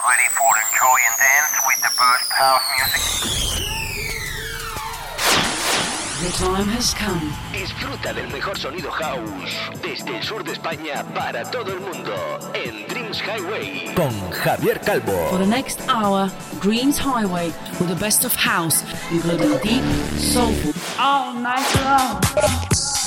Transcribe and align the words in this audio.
Ready 0.00 0.28
for 0.32 0.48
enjoy 0.64 0.98
and 1.08 1.16
dance 1.20 1.56
with 1.66 1.80
the 1.84 1.92
best 2.00 2.32
house 2.32 2.62
music? 2.76 3.02
The 6.22 6.30
time 6.38 6.68
has 6.68 6.94
come. 6.94 7.32
Disfruta 7.52 8.12
del 8.14 8.28
mejor 8.32 8.56
sonido 8.58 8.90
house 8.90 9.52
desde 9.82 10.16
el 10.16 10.22
sur 10.22 10.42
de 10.42 10.52
España 10.52 11.04
para 11.14 11.44
todo 11.50 11.72
el 11.72 11.80
mundo 11.80 12.14
en 12.54 12.86
Dreams 12.88 13.20
Highway. 13.20 13.94
con 13.94 14.30
Javier 14.30 14.80
Calvo. 14.80 15.28
For 15.30 15.38
the 15.38 15.46
next 15.46 15.80
hour, 15.88 16.30
Dreams 16.62 16.98
Highway 16.98 17.52
with 17.78 17.88
the 17.88 17.96
best 17.96 18.24
of 18.24 18.34
house, 18.34 18.82
including 19.10 19.58
deep, 19.62 19.84
soulful, 20.18 20.72
all 20.98 21.34
night 21.34 21.66
long. 21.84 22.20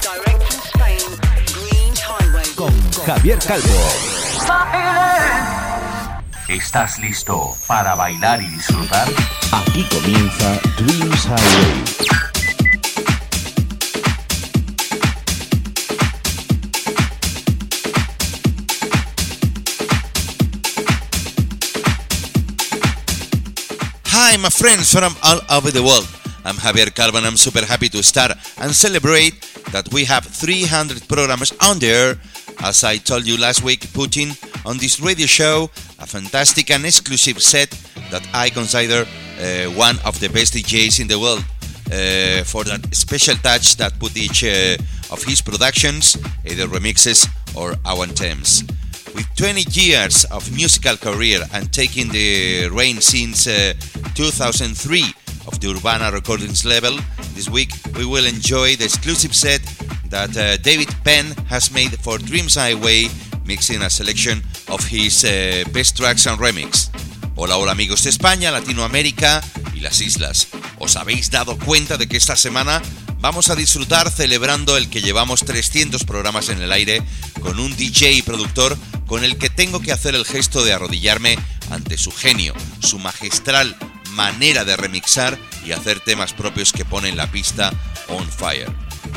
Direct 0.00 0.42
from 0.42 0.60
Spain, 0.72 1.00
Dreams 1.46 2.00
Highway. 2.00 2.48
Con 2.56 2.92
Javier 3.06 3.38
Calvo. 3.38 3.80
¿Estás 6.48 6.98
listo 6.98 7.56
para 7.66 7.94
bailar 7.94 8.42
y 8.42 8.48
disfrutar? 8.48 9.08
aquí 9.52 9.84
comienza 9.88 10.60
Dreams 10.78 11.24
Highway. 11.26 12.13
Hi, 24.34 24.40
my 24.40 24.50
friends 24.50 24.92
from 24.92 25.14
all 25.22 25.38
over 25.48 25.70
the 25.70 25.80
world. 25.80 26.08
I'm 26.44 26.56
Javier 26.56 26.92
Calvo 26.92 27.18
and 27.18 27.26
I'm 27.28 27.36
super 27.36 27.64
happy 27.64 27.88
to 27.90 28.02
start 28.02 28.32
and 28.58 28.74
celebrate 28.74 29.40
that 29.70 29.86
we 29.94 30.04
have 30.06 30.24
300 30.24 31.06
programs 31.06 31.52
on 31.62 31.78
the 31.78 31.86
air. 31.86 32.16
As 32.58 32.82
I 32.82 32.96
told 32.96 33.28
you 33.28 33.38
last 33.38 33.62
week, 33.62 33.92
putting 33.92 34.32
on 34.66 34.78
this 34.78 34.98
radio 34.98 35.26
show 35.26 35.70
a 36.00 36.06
fantastic 36.08 36.72
and 36.72 36.84
exclusive 36.84 37.40
set 37.40 37.70
that 38.10 38.26
I 38.34 38.50
consider 38.50 39.06
uh, 39.38 39.70
one 39.70 40.00
of 40.04 40.18
the 40.18 40.28
best 40.28 40.54
DJs 40.54 40.98
in 40.98 41.06
the 41.06 41.20
world. 41.20 41.44
Uh, 41.86 42.42
for 42.42 42.64
that 42.64 42.82
special 42.90 43.36
touch 43.36 43.76
that 43.76 43.96
put 44.00 44.16
each 44.16 44.42
uh, 44.42 44.74
of 45.12 45.22
his 45.22 45.42
productions, 45.42 46.16
either 46.44 46.66
remixes 46.66 47.28
or 47.54 47.76
our 47.86 48.02
anthems. 48.02 48.64
With 49.14 49.32
20 49.36 49.70
years 49.70 50.24
of 50.32 50.50
musical 50.50 50.96
career 50.96 51.38
and 51.52 51.72
taking 51.72 52.08
the 52.08 52.68
reign 52.72 53.00
since 53.00 53.46
uh, 53.46 53.74
2003 54.16 55.04
of 55.46 55.60
the 55.60 55.70
Urbana 55.70 56.10
Recordings 56.10 56.64
label, 56.64 56.98
this 57.34 57.48
week 57.48 57.70
we 57.96 58.04
will 58.04 58.26
enjoy 58.26 58.74
the 58.74 58.84
exclusive 58.84 59.32
set 59.32 59.62
that 60.10 60.36
uh, 60.36 60.56
David 60.56 60.88
Penn 61.04 61.26
has 61.46 61.70
made 61.70 61.96
for 62.00 62.18
Dreams 62.18 62.56
Highway, 62.56 63.06
mixing 63.46 63.82
a 63.82 63.90
selection 63.90 64.42
of 64.68 64.84
his 64.84 65.24
uh, 65.24 65.62
best 65.72 65.96
tracks 65.96 66.26
and 66.26 66.36
remix. 66.40 66.90
Hola, 67.36 67.56
hola 67.56 67.70
amigos 67.70 68.02
de 68.02 68.10
España, 68.10 68.50
Latinoamérica 68.50 69.42
y 69.74 69.80
las 69.80 70.00
islas. 70.00 70.48
¿Os 70.80 70.96
habéis 70.96 71.30
dado 71.30 71.56
cuenta 71.56 71.96
de 71.98 72.08
que 72.08 72.16
esta 72.16 72.34
semana 72.34 72.82
vamos 73.20 73.48
a 73.48 73.54
disfrutar 73.54 74.10
celebrando 74.10 74.76
el 74.76 74.90
que 74.90 75.02
llevamos 75.02 75.44
300 75.44 76.02
programas 76.02 76.48
en 76.48 76.60
el 76.60 76.72
aire 76.72 77.00
con 77.40 77.60
un 77.60 77.76
DJ 77.76 78.12
y 78.12 78.22
productor 78.22 78.76
con 79.14 79.22
el 79.22 79.38
que 79.38 79.48
tengo 79.48 79.80
que 79.80 79.92
hacer 79.92 80.16
el 80.16 80.24
gesto 80.24 80.64
de 80.64 80.72
arrodillarme 80.72 81.38
ante 81.70 81.96
su 81.96 82.10
genio, 82.10 82.52
su 82.80 82.98
magistral 82.98 83.76
manera 84.10 84.64
de 84.64 84.76
remixar 84.76 85.38
y 85.64 85.70
hacer 85.70 86.00
temas 86.00 86.32
propios 86.32 86.72
que 86.72 86.84
ponen 86.84 87.16
la 87.16 87.30
pista 87.30 87.72
on 88.08 88.28
fire. 88.28 88.68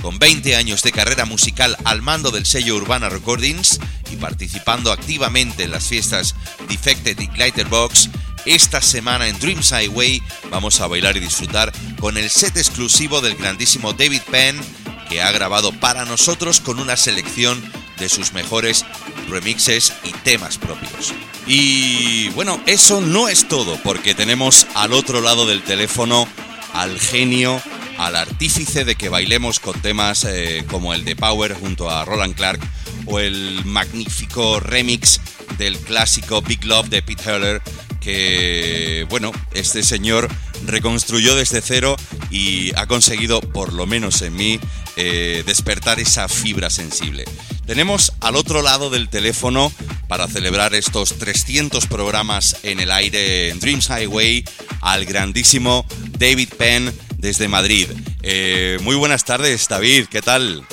Con 0.04 0.20
20 0.20 0.56
años 0.56 0.84
de 0.84 0.92
carrera 0.92 1.26
musical 1.26 1.76
al 1.84 2.04
mando 2.04 2.30
del 2.30 2.46
sello 2.46 2.76
Urbana 2.76 3.10
Recordings 3.10 3.80
y 4.12 4.18
participando 4.18 4.92
activamente 4.92 5.64
en 5.64 5.72
las 5.72 5.88
fiestas 5.88 6.36
Defected 6.70 7.20
y 7.20 7.26
Glitterbox, 7.26 8.12
esta 8.46 8.84
semana 8.84 9.28
en 9.28 9.40
Dreams 9.40 9.72
Highway 9.72 10.22
vamos 10.52 10.80
a 10.80 10.86
bailar 10.86 11.18
y 11.18 11.22
disfrutar 11.22 11.74
con 12.00 12.18
el 12.18 12.30
set 12.30 12.56
exclusivo 12.56 13.20
del 13.22 13.36
grandísimo 13.36 13.94
David 13.94 14.22
Penn 14.30 14.62
que 15.10 15.24
ha 15.24 15.32
grabado 15.32 15.72
para 15.72 16.06
nosotros 16.06 16.62
con 16.62 16.80
una 16.80 16.98
selección 16.98 17.60
de 17.98 18.10
sus 18.10 18.34
mejores 18.34 18.86
remixes 19.30 19.94
y 20.04 20.12
temas 20.12 20.58
propios. 20.58 21.14
Y 21.46 22.30
bueno, 22.30 22.62
eso 22.66 23.02
no 23.02 23.30
es 23.30 23.48
todo, 23.48 23.80
porque 23.84 24.16
tenemos 24.16 24.68
al 24.76 24.94
otro 24.94 25.22
lado 25.22 25.46
del 25.46 25.64
teléfono 25.64 26.28
al 26.74 27.00
genio, 27.00 27.62
al 27.98 28.16
artífice 28.16 28.86
de 28.86 28.96
que 28.96 29.10
bailemos 29.10 29.60
con 29.60 29.80
temas 29.82 30.26
eh, 30.26 30.66
como 30.70 30.94
el 30.94 31.06
de 31.06 31.16
Power 31.16 31.54
junto 31.54 31.90
a 31.90 32.06
Roland 32.06 32.36
Clark 32.36 32.60
o 33.06 33.20
el 33.20 33.64
magnífico 33.66 34.60
remix 34.60 35.22
del 35.58 35.78
clásico 35.78 36.42
Big 36.42 36.64
Love 36.66 36.90
de 36.90 37.02
Pete 37.02 37.24
Heller 37.32 37.62
que, 38.08 39.06
bueno, 39.10 39.34
este 39.54 39.84
señor 39.84 40.30
reconstruyó 40.66 41.36
desde 41.36 41.60
cero 41.60 41.98
y 42.32 42.72
ha 42.78 42.86
conseguido, 42.86 43.42
por 43.42 43.74
lo 43.74 43.86
menos 43.86 44.22
en 44.22 44.34
mí, 44.34 44.62
eh, 44.96 45.44
despertar 45.46 46.00
esa 46.00 46.30
fibra 46.30 46.70
sensible. 46.70 47.26
Tenemos 47.66 48.14
al 48.22 48.38
otro 48.38 48.62
lado 48.62 48.90
del 48.90 49.10
teléfono 49.10 49.74
para 50.08 50.26
celebrar 50.30 50.74
estos 50.74 51.18
300 51.18 51.86
programas 51.88 52.62
en 52.64 52.80
el 52.80 52.92
aire 52.92 53.50
en 53.50 53.60
Dreams 53.60 53.90
Highway 53.90 54.46
al 54.80 55.04
grandísimo 55.04 55.86
David 56.18 56.48
Penn 56.58 56.94
desde 57.18 57.50
Madrid. 57.50 57.90
Eh, 58.24 58.78
muy 58.84 58.96
buenas 58.96 59.26
tardes, 59.26 59.68
David, 59.68 60.06
¿qué 60.10 60.22
tal? 60.22 60.64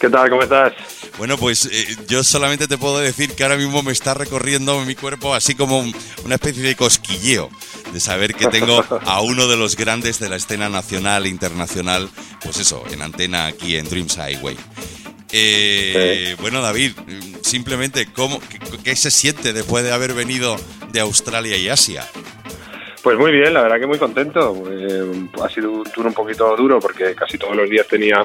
¿Qué 0.00 0.10
tal? 0.10 0.28
¿Cómo 0.30 0.42
estás? 0.42 0.72
Bueno, 1.18 1.36
pues 1.36 1.66
eh, 1.70 1.96
yo 2.08 2.24
solamente 2.24 2.66
te 2.66 2.78
puedo 2.78 2.98
decir 2.98 3.32
que 3.34 3.42
ahora 3.42 3.56
mismo 3.56 3.82
me 3.82 3.92
está 3.92 4.14
recorriendo 4.14 4.80
mi 4.84 4.94
cuerpo 4.94 5.34
así 5.34 5.54
como 5.54 5.78
un- 5.78 5.94
una 6.24 6.34
especie 6.36 6.62
de 6.62 6.74
cosquilleo 6.74 7.48
de 7.92 8.00
saber 8.00 8.34
que 8.34 8.46
tengo 8.48 8.82
a 9.06 9.20
uno 9.22 9.46
de 9.46 9.56
los 9.56 9.76
grandes 9.76 10.18
de 10.18 10.28
la 10.30 10.36
escena 10.36 10.68
nacional 10.68 11.26
e 11.26 11.28
internacional, 11.28 12.08
pues 12.42 12.58
eso, 12.58 12.82
en 12.90 13.02
antena 13.02 13.46
aquí 13.46 13.76
en 13.76 13.88
Dreams 13.88 14.16
Highway. 14.16 14.56
Eh, 15.30 16.36
Bueno, 16.40 16.60
David, 16.60 16.92
simplemente, 17.42 18.06
¿cómo, 18.12 18.40
qué, 18.40 18.58
qué 18.82 18.96
se 18.96 19.10
siente 19.10 19.52
después 19.52 19.84
de 19.84 19.92
haber 19.92 20.14
venido 20.14 20.56
de 20.92 21.00
Australia 21.00 21.56
y 21.56 21.68
Asia? 21.68 22.06
Pues 23.02 23.18
muy 23.18 23.32
bien, 23.32 23.52
la 23.54 23.62
verdad 23.62 23.80
que 23.80 23.86
muy 23.86 23.98
contento. 23.98 24.62
Eh, 24.70 25.26
ha 25.42 25.48
sido 25.48 25.70
un 25.72 25.84
tour 25.84 26.06
un 26.06 26.14
poquito 26.14 26.54
duro 26.56 26.78
porque 26.80 27.14
casi 27.14 27.36
todos 27.38 27.56
los 27.56 27.68
días 27.68 27.86
tenía 27.88 28.22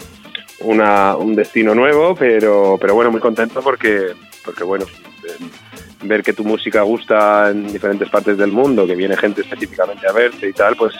una, 0.59 1.15
un 1.15 1.35
destino 1.35 1.75
nuevo, 1.75 2.15
pero, 2.15 2.77
pero 2.79 2.93
bueno, 2.95 3.11
muy 3.11 3.21
contento 3.21 3.61
porque, 3.61 4.13
porque 4.43 4.63
bueno, 4.63 4.85
eh, 5.23 5.45
ver 6.01 6.23
que 6.23 6.33
tu 6.33 6.43
música 6.43 6.81
gusta 6.81 7.49
en 7.49 7.71
diferentes 7.71 8.09
partes 8.09 8.37
del 8.37 8.51
mundo, 8.51 8.85
que 8.85 8.95
viene 8.95 9.17
gente 9.17 9.41
específicamente 9.41 10.07
a 10.07 10.11
verte 10.11 10.49
y 10.49 10.53
tal, 10.53 10.75
pues 10.75 10.93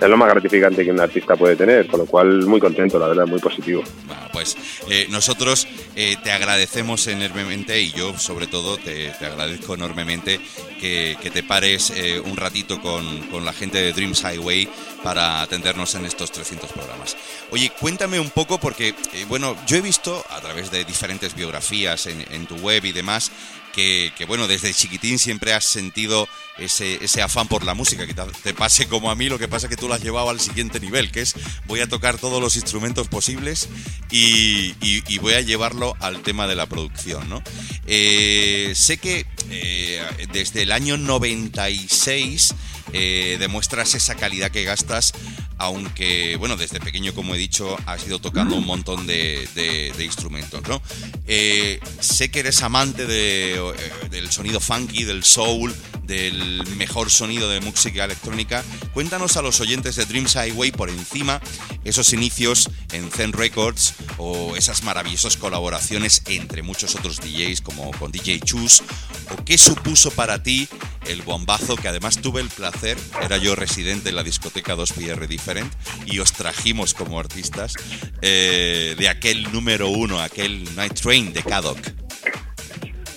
es 0.00 0.08
lo 0.08 0.16
más 0.16 0.28
gratificante 0.28 0.84
que 0.84 0.90
un 0.90 1.00
artista 1.00 1.36
puede 1.36 1.56
tener, 1.56 1.86
con 1.86 2.00
lo 2.00 2.06
cual 2.06 2.46
muy 2.46 2.60
contento, 2.60 2.98
la 2.98 3.08
verdad, 3.08 3.26
muy 3.26 3.40
positivo. 3.40 3.82
Bueno, 4.06 4.22
pues 4.32 4.56
eh, 4.90 5.06
nosotros 5.10 5.66
eh, 5.94 6.16
te 6.22 6.32
agradecemos 6.32 7.06
enormemente 7.06 7.80
y 7.80 7.92
yo 7.92 8.16
sobre 8.18 8.46
todo 8.46 8.76
te, 8.76 9.10
te 9.18 9.26
agradezco 9.26 9.74
enormemente 9.74 10.38
que, 10.80 11.16
que 11.20 11.30
te 11.30 11.42
pares 11.42 11.90
eh, 11.96 12.20
un 12.20 12.36
ratito 12.36 12.80
con, 12.80 13.20
con 13.28 13.44
la 13.44 13.52
gente 13.52 13.78
de 13.78 13.92
Dreams 13.92 14.22
Highway 14.22 14.68
para 15.02 15.42
atendernos 15.42 15.94
en 15.94 16.04
estos 16.04 16.32
300 16.32 16.72
programas. 16.72 17.16
Oye, 17.50 17.70
cuéntame 17.80 18.20
un 18.20 18.30
poco 18.30 18.58
porque, 18.58 18.88
eh, 18.88 19.24
bueno, 19.28 19.56
yo 19.66 19.76
he 19.76 19.80
visto 19.80 20.24
a 20.30 20.40
través 20.40 20.70
de 20.70 20.84
diferentes 20.84 21.34
biografías 21.34 22.06
en, 22.06 22.24
en 22.30 22.46
tu 22.46 22.56
web 22.56 22.84
y 22.84 22.92
demás 22.92 23.30
que, 23.76 24.24
bueno, 24.26 24.48
desde 24.48 24.72
chiquitín 24.72 25.18
siempre 25.18 25.52
has 25.52 25.64
sentido 25.64 26.26
ese, 26.58 27.04
ese 27.04 27.20
afán 27.20 27.46
por 27.46 27.62
la 27.64 27.74
música, 27.74 28.06
que 28.06 28.14
te, 28.14 28.54
pase 28.54 28.88
como 28.88 29.10
a 29.10 29.14
mí, 29.14 29.28
lo 29.28 29.38
que 29.38 29.48
pasa 29.48 29.66
es 29.66 29.70
que 29.70 29.76
tú 29.76 29.86
lo 29.86 29.94
has 29.94 30.02
llevado 30.02 30.30
al 30.30 30.40
siguiente 30.40 30.80
nivel, 30.80 31.10
que 31.10 31.20
es 31.20 31.34
voy 31.66 31.80
a 31.80 31.88
tocar 31.88 32.16
todos 32.16 32.40
los 32.40 32.56
instrumentos 32.56 33.08
posibles 33.08 33.68
y 34.10 35.18
voy 35.18 35.34
a 35.34 35.42
llevarlo 35.42 35.94
al 36.00 36.22
tema 36.22 36.46
de 36.46 36.54
la 36.54 36.66
producción, 36.66 37.28
¿no? 37.28 37.42
Eh, 37.86 38.72
sé 38.74 38.98
que 38.98 39.26
eh, 39.50 40.02
desde 40.32 40.62
el 40.62 40.72
año 40.72 40.96
96 40.96 42.54
eh, 42.92 43.36
demuestras 43.38 43.94
esa 43.94 44.14
calidad 44.14 44.50
que 44.50 44.64
gastas 44.64 45.12
aunque, 45.58 46.36
bueno, 46.36 46.56
desde 46.58 46.80
pequeño, 46.80 47.14
como 47.14 47.34
he 47.34 47.38
dicho, 47.38 47.78
has 47.86 48.06
ido 48.06 48.18
tocando 48.18 48.56
un 48.56 48.66
montón 48.66 49.06
de, 49.06 49.48
de- 49.54 49.90
de 49.96 50.04
instrumentos, 50.04 50.60
¿no? 50.68 50.82
Eh, 51.26 51.80
sé 51.98 52.30
que 52.30 52.40
eres 52.40 52.60
amante 52.62 53.06
de, 53.06 53.54
eh, 53.54 54.08
del 54.10 54.30
sonido 54.30 54.60
funky, 54.60 55.04
del 55.04 55.24
soul, 55.24 55.74
del 56.02 56.62
mejor 56.76 57.10
sonido 57.10 57.48
de 57.48 57.60
música 57.62 58.04
electrónica. 58.04 58.62
Cuéntanos 58.92 59.38
a 59.38 59.42
los 59.42 59.58
oyentes 59.60 59.96
de 59.96 60.04
Dreams 60.04 60.34
Highway 60.36 60.72
por 60.72 60.90
encima 60.90 61.40
esos 61.84 62.12
inicios 62.12 62.68
en 62.92 63.10
Zen 63.10 63.32
Records 63.32 63.94
o 64.18 64.56
esas 64.56 64.82
maravillosas 64.82 65.38
colaboraciones 65.38 66.20
entre 66.26 66.62
muchos 66.62 66.94
otros 66.96 67.16
DJs 67.20 67.62
como 67.62 67.90
con 67.92 68.12
DJ 68.12 68.40
Chus 68.40 68.82
o 69.30 69.42
qué 69.44 69.56
supuso 69.56 70.10
para 70.10 70.42
ti 70.42 70.68
el 71.06 71.22
bombazo 71.22 71.76
que 71.76 71.88
además 71.88 72.18
tuve 72.20 72.40
el 72.40 72.48
placer, 72.50 72.75
era 72.84 73.36
yo 73.38 73.54
residente 73.54 74.10
en 74.10 74.16
la 74.16 74.22
discoteca 74.22 74.74
2PR 74.76 75.26
Different 75.26 75.72
y 76.06 76.18
os 76.18 76.32
trajimos 76.32 76.94
como 76.94 77.18
artistas 77.18 77.74
eh, 78.22 78.94
de 78.98 79.08
aquel 79.08 79.50
número 79.52 79.88
uno, 79.88 80.20
aquel 80.20 80.64
Night 80.76 80.94
Train 81.00 81.32
de 81.32 81.42
Caddock. 81.42 81.78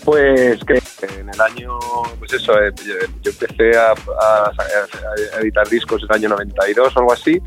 Pues 0.06 0.59
que 0.65 0.81
en 1.19 1.29
el 1.29 1.41
año, 1.41 1.77
pues 2.17 2.33
eso, 2.33 2.53
eh, 2.59 2.71
yo, 2.85 3.31
empecé 3.31 3.77
a- 3.77 3.91
a 3.91 5.41
editar 5.41 5.67
discos 5.69 6.01
en 6.03 6.07
el 6.09 6.15
año 6.15 6.29
92 6.29 6.95
o 6.95 7.00
algo 7.00 7.13
así. 7.13 7.39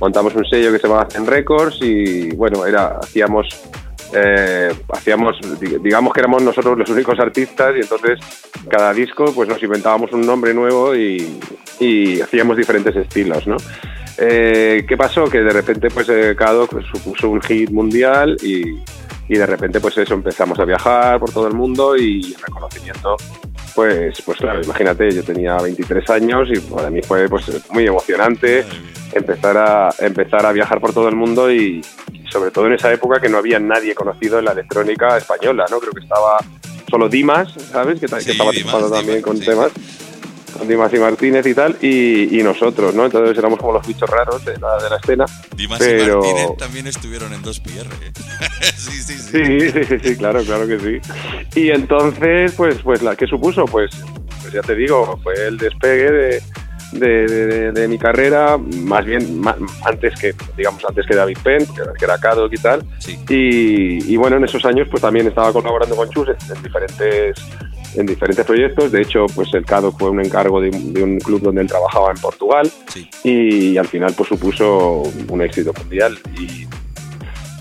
Montamos 0.00 0.34
un 0.34 0.44
sello 0.48 0.72
que 0.72 0.78
se 0.78 0.88
llamaba 0.88 1.06
Zen 1.10 1.26
Records 1.26 1.76
y 1.82 2.30
bueno, 2.30 2.64
era 2.66 2.98
hacíamos 3.02 3.46
eh, 4.12 4.72
hacíamos 4.88 5.38
di- 5.60 5.78
digamos 5.82 6.12
que 6.12 6.20
éramos 6.20 6.42
nosotros 6.42 6.78
los 6.78 6.88
únicos 6.90 7.18
artistas 7.18 7.74
y 7.76 7.80
entonces 7.80 8.18
cada 8.68 8.92
disco 8.92 9.26
pues 9.34 9.48
nos 9.48 9.62
inventábamos 9.62 10.12
un 10.12 10.22
nombre 10.22 10.54
nuevo 10.54 10.94
y, 10.94 11.40
hacíamos 12.22 12.56
diferentes 12.56 12.94
estilos, 12.96 13.46
¿no? 13.46 13.56
Eh, 14.18 14.84
¿Qué 14.88 14.96
pasó? 14.96 15.24
Que 15.26 15.40
de 15.42 15.50
repente 15.50 15.88
pues 15.90 16.08
eh, 16.08 16.34
Cadok 16.36 16.70
pues, 16.70 16.86
supuso 16.86 17.30
un 17.30 17.40
hit 17.40 17.70
mundial 17.70 18.36
y, 18.42 18.78
y 19.28 19.38
de 19.38 19.46
repente 19.46 19.78
pues 19.80 19.96
eso 19.98 20.14
empezamos 20.14 20.58
a 20.58 20.64
viajar 20.64 21.20
por 21.20 21.30
todo 21.30 21.46
el 21.46 21.54
mundo 21.54 21.96
y 21.96 22.34
el 22.34 22.40
reconocimiento 22.40 23.16
pues 23.74 24.20
pues 24.22 24.38
claro 24.38 24.60
imagínate 24.62 25.10
yo 25.10 25.22
tenía 25.22 25.56
23 25.56 26.08
años 26.10 26.48
y 26.52 26.58
para 26.60 26.90
mí 26.90 27.00
fue 27.02 27.28
pues 27.28 27.44
muy 27.70 27.86
emocionante 27.86 28.64
empezar 29.12 29.56
a 29.56 29.90
empezar 29.98 30.44
a 30.46 30.52
viajar 30.52 30.80
por 30.80 30.92
todo 30.92 31.08
el 31.08 31.16
mundo 31.16 31.50
y, 31.50 31.80
y 32.12 32.30
sobre 32.30 32.50
todo 32.50 32.66
en 32.66 32.74
esa 32.74 32.92
época 32.92 33.20
que 33.20 33.28
no 33.28 33.38
había 33.38 33.58
nadie 33.58 33.94
conocido 33.94 34.38
en 34.38 34.44
la 34.46 34.52
electrónica 34.52 35.16
española 35.16 35.64
no 35.70 35.78
creo 35.80 35.92
que 35.92 36.00
estaba 36.00 36.38
solo 36.90 37.08
Dimas 37.08 37.52
sabes 37.72 38.00
que, 38.00 38.06
que 38.06 38.20
Sí, 38.20 38.30
estaba 38.32 38.50
Dimas, 38.52 38.90
también 38.90 39.22
con 39.22 39.36
sí. 39.38 39.44
temas 39.46 39.70
Dimas 40.66 40.92
y 40.94 40.98
Martínez 40.98 41.46
y 41.46 41.54
tal 41.54 41.76
y, 41.80 42.38
y 42.38 42.42
nosotros 42.42 42.94
no 42.94 43.04
entonces 43.04 43.36
éramos 43.38 43.58
como 43.58 43.72
los 43.72 43.86
bichos 43.86 44.08
raros 44.08 44.44
de 44.44 44.56
la, 44.58 44.76
de 44.82 44.90
la 44.90 44.96
escena 44.96 45.24
Dimas 45.56 45.78
Pero- 45.78 46.20
y 46.24 46.26
Martínez 46.26 46.56
también 46.58 46.86
estuvieron 46.86 47.32
en 47.32 47.42
2PR. 47.42 47.86
¿eh? 47.86 48.12
sí, 48.76 48.92
sí, 49.02 49.14
sí. 49.18 49.44
Sí, 49.44 49.70
sí, 49.70 49.84
sí, 49.84 49.96
sí, 50.02 50.16
claro, 50.16 50.42
claro 50.42 50.66
que 50.66 50.78
sí. 50.78 51.60
Y 51.60 51.70
entonces, 51.70 52.52
pues, 52.56 52.76
pues 52.82 53.00
que 53.16 53.26
supuso, 53.26 53.64
pues, 53.66 53.90
pues 54.40 54.52
ya 54.52 54.60
te 54.62 54.74
digo, 54.74 55.18
fue 55.22 55.34
el 55.48 55.58
despegue 55.58 56.10
de, 56.10 56.42
de, 56.92 57.26
de- 57.26 57.72
de 57.72 57.88
mi 57.88 57.98
carrera, 57.98 58.56
más 58.58 59.04
bien 59.04 59.42
antes 59.84 60.18
que, 60.18 60.34
digamos, 60.56 60.82
antes 60.88 61.04
que 61.06 61.14
David 61.14 61.38
Penn, 61.42 61.66
que, 61.66 61.82
que 61.98 62.04
era 62.04 62.18
Cadok 62.18 62.52
y 62.52 62.56
tal. 62.58 62.82
Sí. 62.98 63.18
Y, 63.28 64.12
y 64.12 64.16
bueno, 64.16 64.36
en 64.36 64.44
esos 64.44 64.64
años, 64.64 64.88
pues 64.90 65.02
también 65.02 65.26
estaba 65.26 65.52
colaborando 65.52 65.94
con 65.96 66.08
Chus 66.10 66.28
en, 66.28 66.56
en 66.56 66.62
diferentes 66.62 67.36
en 67.94 68.06
diferentes 68.06 68.44
proyectos. 68.44 68.92
De 68.92 69.00
hecho, 69.02 69.26
pues 69.34 69.52
el 69.54 69.64
Cadok 69.64 69.98
fue 69.98 70.10
un 70.10 70.20
encargo 70.20 70.60
de, 70.60 70.68
un- 70.70 70.92
de 70.92 71.02
un 71.02 71.18
club 71.18 71.40
donde 71.42 71.62
él 71.62 71.66
trabajaba 71.68 72.10
en 72.10 72.18
Portugal 72.18 72.70
Sí. 72.92 73.08
y, 73.24 73.76
al 73.78 73.86
final 73.86 74.12
pues 74.16 74.28
supuso 74.28 75.02
un 75.28 75.42
éxito 75.42 75.72
mundial 75.78 76.18
y, 76.38 76.66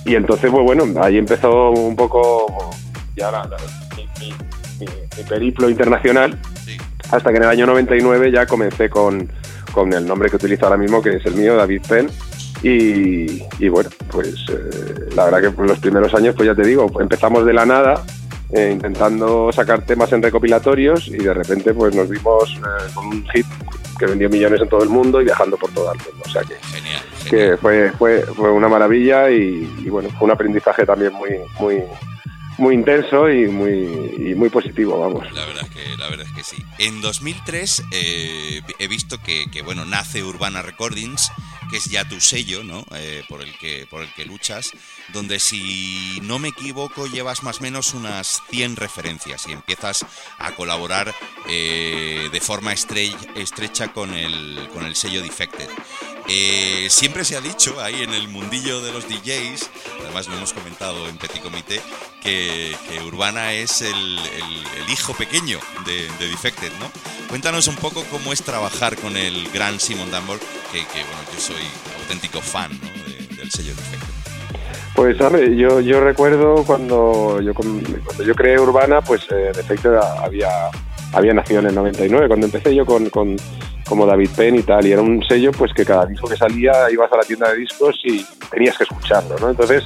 y 0.10 0.16
entonces 0.16 0.50
pues 0.52 0.64
bueno 0.64 0.86
ahí 1.04 1.18
empezó 1.18 1.72
un 1.72 1.96
poco 1.96 2.72
ya 3.16 3.32
la- 3.32 3.44
la- 3.46 3.58
mi, 3.96 4.08
mi- 4.20 4.34
mi- 4.80 4.86
mi 5.18 5.24
periplo 5.28 5.70
internacional 5.70 6.38
Sí. 6.66 6.78
hasta 7.12 7.32
que 7.32 7.38
en 7.38 7.44
el 7.44 7.50
año 7.50 7.66
99 7.66 8.32
ya 8.32 8.46
comencé 8.46 8.90
con, 8.90 9.30
con 9.72 9.92
el 9.94 10.06
nombre 10.06 10.30
que 10.30 10.36
utilizo 10.36 10.66
ahora 10.66 10.78
mismo 10.78 11.02
que 11.02 11.16
es 11.18 11.26
el 11.26 11.36
mío 11.36 11.56
David 11.56 11.82
Penn 11.88 12.10
y, 12.64 13.44
y 13.60 13.70
bueno 13.70 13.90
pues 14.12 14.34
eh, 14.50 15.10
la 15.16 15.26
verdad 15.26 15.54
que 15.56 15.62
los 15.64 15.80
primeros 15.80 16.14
años 16.14 16.36
pues 16.36 16.48
ya 16.48 16.56
te 16.56 16.68
digo 16.68 16.90
empezamos 17.00 17.46
de 17.46 17.54
la 17.54 17.66
nada 17.66 18.04
eh, 18.52 18.72
intentando 18.72 19.52
sacar 19.52 19.86
temas 19.86 20.12
en 20.14 20.24
recopilatorios 20.24 21.08
y 21.08 21.18
de 21.18 21.34
repente 21.34 21.74
pues 21.74 21.96
nos 21.96 22.10
vimos 22.10 22.56
eh, 22.56 22.92
con 22.94 23.08
un 23.08 23.28
hit 23.30 23.46
que 23.98 24.06
vendió 24.06 24.30
millones 24.30 24.62
en 24.62 24.70
todo 24.70 24.84
el 24.84 24.90
mundo 24.90 25.22
y 25.22 25.26
viajando 25.26 25.58
por 25.58 25.72
todo 25.72 25.92
el 25.92 25.98
mundo. 25.98 26.24
O 26.26 26.30
sea 26.30 26.42
que, 26.44 26.56
Genial. 26.56 27.02
genial. 27.24 27.52
que 27.52 27.58
fue, 27.58 27.92
fue, 27.98 28.22
fue 28.22 28.52
una 28.52 28.70
maravilla 28.70 29.30
y, 29.30 29.70
y, 29.80 29.90
bueno, 29.90 30.10
fue 30.12 30.26
un 30.26 30.32
aprendizaje 30.32 30.86
también 30.86 31.14
muy, 31.14 31.32
muy, 31.60 31.84
muy 32.58 32.76
intenso 32.76 33.30
y 33.30 33.48
muy, 33.48 34.14
y 34.18 34.36
muy 34.36 34.50
positivo, 34.50 35.00
vamos. 35.00 35.32
La 35.34 35.46
verdad 35.46 35.64
es 35.64 35.70
que, 35.70 35.98
la 35.98 36.10
verdad 36.10 36.26
es 36.28 36.34
que 36.34 36.44
sí. 36.44 36.64
En 36.80 37.02
2003 37.02 37.84
eh, 37.92 38.62
he 38.80 38.88
visto 38.88 39.18
que, 39.22 39.46
que, 39.52 39.62
bueno, 39.62 39.86
nace 39.86 40.24
Urbana 40.24 40.62
Recordings, 40.62 41.32
que 41.70 41.78
es 41.78 41.86
ya 41.86 42.08
tu 42.08 42.20
sello, 42.22 42.64
¿no? 42.64 42.86
Eh, 42.96 43.24
por, 43.28 43.42
el 43.42 43.58
que, 43.58 43.88
por 43.90 44.02
el 44.04 44.14
que 44.14 44.26
luchas, 44.26 44.72
donde 45.14 45.40
si 45.40 46.20
no 46.24 46.40
me 46.40 46.50
equivoco 46.50 47.08
llevas 47.08 47.44
más 47.44 47.60
o 47.60 47.62
menos 47.64 47.94
unas 47.94 48.42
100 48.50 48.76
referencias 48.76 49.46
y 49.48 49.52
empiezas 49.52 50.06
a 50.38 50.52
colaborar 50.56 51.14
eh, 51.50 52.30
de 52.32 52.42
forma 52.42 52.74
estre- 52.74 53.16
estrecha 53.36 53.94
con 53.94 54.14
el, 54.14 54.70
con 54.74 54.86
el 54.86 54.96
sello 54.96 55.22
Defected. 55.22 55.70
Eh, 56.30 56.88
siempre 56.90 57.24
se 57.24 57.38
ha 57.38 57.42
dicho 57.42 57.80
ahí 57.82 58.04
en 58.04 58.14
el 58.14 58.28
mundillo 58.28 58.82
de 58.82 58.92
los 58.92 59.08
DJs, 59.08 59.70
además 60.04 60.28
lo 60.28 60.36
hemos 60.36 60.52
comentado 60.54 61.08
en 61.08 61.18
Petit 61.18 61.42
Comité, 61.42 61.82
que, 62.22 62.76
Urbana 63.06 63.54
es 63.54 63.82
el, 63.82 64.20
hijo 64.92 65.14
pequeño 65.14 65.60
de, 65.86 66.08
de 66.20 66.30
Defected, 66.30 66.72
¿no? 66.80 66.92
Cuéntanos 67.30 67.68
un 67.68 67.76
poco 67.78 68.04
cómo 68.12 68.34
es 68.34 68.44
trabajar 68.44 68.98
con 68.98 69.16
el 69.16 69.50
gran 69.52 69.80
Simon 69.80 70.12
Dunbar, 70.12 70.38
que, 70.72 70.80
bueno, 70.82 71.20
yo 71.34 71.40
soy 71.40 71.64
auténtico 72.02 72.42
fan 72.42 72.72
¿no? 72.82 73.04
de- 73.06 73.36
del 73.38 73.52
sello 73.52 73.74
Defected. 73.76 74.08
Pues, 74.96 75.18
¿sabes? 75.18 75.56
Yo, 75.56 75.80
yo 75.80 76.02
recuerdo 76.02 76.64
cuando 76.66 77.40
yo, 77.42 77.54
cuando 77.54 78.24
yo 78.24 78.34
creé 78.34 78.60
Urbana, 78.60 79.02
pues 79.02 79.22
eh, 79.30 79.52
de 79.54 79.62
efecto 79.62 79.92
era- 79.94 80.24
había, 80.24 80.50
había 81.14 81.34
nacido 81.34 81.60
en 81.60 81.68
el 81.68 81.76
99, 81.76 82.28
cuando 82.28 82.46
empecé 82.46 82.76
yo 82.76 82.86
con, 82.86 83.10
como 83.88 84.06
David 84.06 84.30
Penn 84.36 84.56
y 84.56 84.64
tal, 84.64 84.86
y 84.86 84.92
era 84.92 85.02
un 85.02 85.24
sello 85.24 85.52
pues 85.52 85.74
que 85.74 85.86
cada 85.86 86.06
disco 86.06 86.28
que 86.28 86.36
salía 86.36 86.74
ibas 86.92 87.12
a 87.12 87.18
la 87.18 87.24
tienda 87.24 87.52
de 87.52 87.60
discos 87.60 88.00
y 88.04 88.26
tenías 88.52 88.78
que 88.78 88.84
escucharlo, 88.84 89.38
¿no? 89.40 89.50
Entonces, 89.50 89.84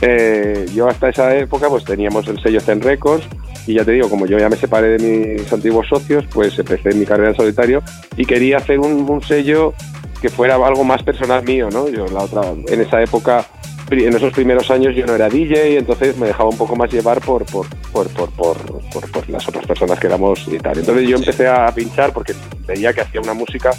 eh, 0.00 0.66
yo 0.74 0.88
hasta 0.88 1.08
esa 1.08 1.34
época 1.36 1.68
pues 1.68 1.84
teníamos 1.84 2.28
el 2.28 2.40
sello 2.40 2.60
Zen 2.60 2.80
Records 2.80 3.26
y 3.66 3.74
ya 3.74 3.84
te 3.84 3.92
digo, 3.92 4.08
como 4.08 4.26
yo 4.26 4.38
ya 4.38 4.48
me 4.48 4.56
separé 4.56 4.98
de 4.98 5.36
mis 5.38 5.52
antiguos 5.52 5.88
socios, 5.88 6.24
pues 6.32 6.58
empecé 6.58 6.94
mi 6.94 7.04
carrera 7.04 7.30
en 7.30 7.36
solitario 7.36 7.82
y 8.16 8.24
quería 8.24 8.58
hacer 8.58 8.78
un, 8.78 9.08
un 9.08 9.22
sello 9.22 9.74
que 10.20 10.28
fuera 10.28 10.54
algo 10.54 10.84
más 10.84 11.02
personal 11.02 11.44
mío, 11.44 11.68
¿no? 11.70 11.88
Yo 11.88 12.06
la 12.06 12.20
otra, 12.20 12.42
en 12.66 12.80
esa 12.80 13.02
época, 13.02 13.46
en 13.90 14.14
esos 14.14 14.32
primeros 14.32 14.70
años 14.70 14.94
yo 14.94 15.06
no 15.06 15.14
era 15.14 15.28
DJ, 15.28 15.78
entonces 15.78 16.16
me 16.16 16.26
dejaba 16.28 16.48
un 16.50 16.58
poco 16.58 16.76
más 16.76 16.92
llevar 16.92 17.20
por, 17.20 17.44
por, 17.46 17.66
por, 17.92 18.08
por, 18.10 18.30
por, 18.30 18.56
por- 18.92 19.10
por 19.10 19.28
las 19.30 19.48
otras 19.48 19.66
personas 19.66 19.98
que 19.98 20.06
éramos 20.06 20.46
y 20.48 20.58
tal. 20.58 20.78
Entonces 20.78 21.08
yo 21.08 21.16
empecé 21.16 21.46
a 21.48 21.72
pinchar 21.74 22.12
porque 22.12 22.34
veía 22.66 22.92
que 22.92 23.00
hacía 23.02 23.20
una 23.20 23.34
música 23.34 23.70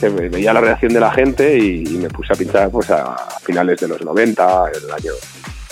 que 0.00 0.08
ve- 0.08 0.28
veía 0.28 0.52
la 0.52 0.60
reacción 0.60 0.92
de 0.92 1.00
la 1.00 1.10
gente 1.12 1.56
y, 1.58 1.84
y 1.86 1.96
me 1.98 2.08
puse 2.08 2.32
a 2.32 2.36
pinchar 2.36 2.70
pues 2.70 2.90
a 2.90 3.16
finales 3.42 3.78
de 3.80 3.88
los 3.88 4.02
90, 4.04 4.64
el 4.84 4.90
año 4.92 5.12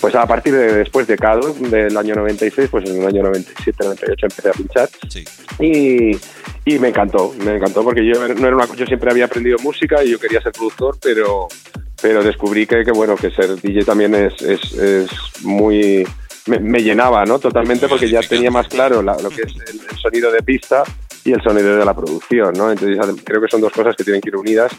pues 0.00 0.14
a 0.14 0.26
partir 0.26 0.54
de 0.54 0.72
después 0.76 1.06
de 1.06 1.18
Cado, 1.18 1.52
del 1.52 1.94
año 1.94 2.14
96, 2.14 2.70
pues 2.70 2.88
en 2.88 3.02
el 3.02 3.06
año 3.06 3.22
97, 3.22 3.84
98 3.84 4.26
empecé 4.30 4.48
a 4.48 4.52
pinchar. 4.52 4.88
Sí, 5.10 5.24
y, 5.58 6.16
y 6.64 6.78
me 6.78 6.88
encantó, 6.88 7.34
me 7.44 7.56
encantó 7.56 7.84
porque 7.84 8.06
yo 8.06 8.14
no 8.28 8.46
era 8.46 8.56
una, 8.56 8.66
yo 8.74 8.86
siempre 8.86 9.10
había 9.10 9.26
aprendido 9.26 9.58
música 9.62 10.02
y 10.02 10.10
yo 10.12 10.18
quería 10.18 10.40
ser 10.40 10.52
productor, 10.52 10.96
pero 11.02 11.48
pero 12.02 12.22
descubrí 12.22 12.66
que, 12.66 12.84
que 12.84 12.92
bueno 12.92 13.14
que 13.16 13.30
ser 13.30 13.60
DJ 13.60 13.84
también 13.84 14.14
es, 14.14 14.40
es, 14.42 14.72
es 14.72 15.10
muy 15.42 16.06
me, 16.46 16.58
me 16.58 16.80
llenaba, 16.82 17.24
¿no? 17.24 17.38
Totalmente 17.38 17.86
porque 17.88 18.08
ya 18.08 18.20
tenía 18.22 18.50
más 18.50 18.66
claro 18.68 19.02
la- 19.02 19.16
lo 19.20 19.28
que 19.28 19.42
es 19.42 19.54
el, 19.68 19.80
el 19.90 19.96
sonido 19.98 20.32
de 20.32 20.42
pista 20.42 20.82
y 21.22 21.32
el 21.32 21.42
sonido 21.42 21.76
de 21.76 21.84
la 21.84 21.92
producción, 21.94 22.54
¿no? 22.56 22.70
Entonces 22.72 22.98
creo 23.24 23.42
que 23.42 23.48
son 23.48 23.60
dos 23.60 23.72
cosas 23.72 23.94
que 23.94 24.04
tienen 24.04 24.22
que 24.22 24.30
ir 24.30 24.36
unidas 24.36 24.72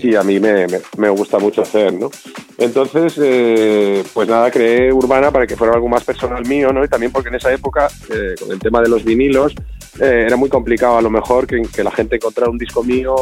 y 0.00 0.14
a 0.14 0.22
mí 0.22 0.38
me, 0.38 0.68
me- 0.68 0.80
me 0.96 1.08
gusta 1.08 1.38
mucho 1.40 1.62
hacer, 1.62 1.92
¿no? 1.92 2.08
Entonces, 2.56 3.14
eh, 3.20 4.04
pues 4.14 4.28
nada, 4.28 4.50
creé 4.50 4.92
Urbana 4.92 5.30
para 5.32 5.46
que 5.46 5.56
fuera 5.56 5.74
algo 5.74 5.88
más 5.88 6.04
personal 6.04 6.46
mío, 6.46 6.72
¿no? 6.72 6.84
Y 6.84 6.88
también 6.88 7.10
porque 7.10 7.28
en 7.30 7.34
esa 7.34 7.52
época, 7.52 7.88
eh, 8.10 8.34
con 8.38 8.52
el 8.52 8.60
tema 8.60 8.80
de 8.80 8.88
los 8.88 9.04
vinilos, 9.04 9.54
eh, 10.00 10.24
era 10.26 10.36
muy 10.36 10.48
complicado 10.48 10.98
a 10.98 11.02
lo 11.02 11.10
mejor 11.10 11.46
que, 11.48 11.60
que 11.62 11.82
la 11.82 11.90
gente 11.90 12.14
encontrara 12.16 12.50
un 12.50 12.58
disco 12.58 12.84
mío 12.84 13.14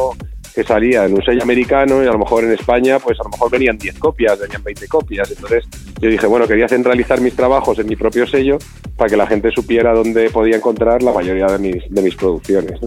que 0.57 0.63
salía 0.63 1.05
en 1.05 1.13
un 1.13 1.21
sello 1.21 1.43
americano 1.43 2.03
y 2.03 2.07
a 2.07 2.11
lo 2.11 2.17
mejor 2.17 2.43
en 2.43 2.51
España, 2.51 2.97
pues 2.97 3.19
a 3.19 3.23
lo 3.25 3.29
mejor 3.29 3.51
venían 3.51 3.77
10 3.77 3.99
copias, 3.99 4.39
venían 4.39 4.63
20 4.63 4.87
copias. 4.87 5.29
Entonces 5.29 5.65
yo 6.01 6.09
dije, 6.09 6.25
bueno, 6.25 6.47
quería 6.47 6.67
centralizar 6.67 7.21
mis 7.21 7.35
trabajos 7.35 7.77
en 7.77 7.85
mi 7.85 7.95
propio 7.95 8.25
sello 8.25 8.57
para 8.95 9.07
que 9.07 9.17
la 9.17 9.27
gente 9.27 9.51
supiera 9.51 9.93
dónde 9.93 10.31
podía 10.31 10.55
encontrar 10.55 11.03
la 11.03 11.13
mayoría 11.13 11.45
de 11.45 11.59
mis, 11.59 11.87
de 11.91 12.01
mis 12.01 12.15
producciones. 12.15 12.79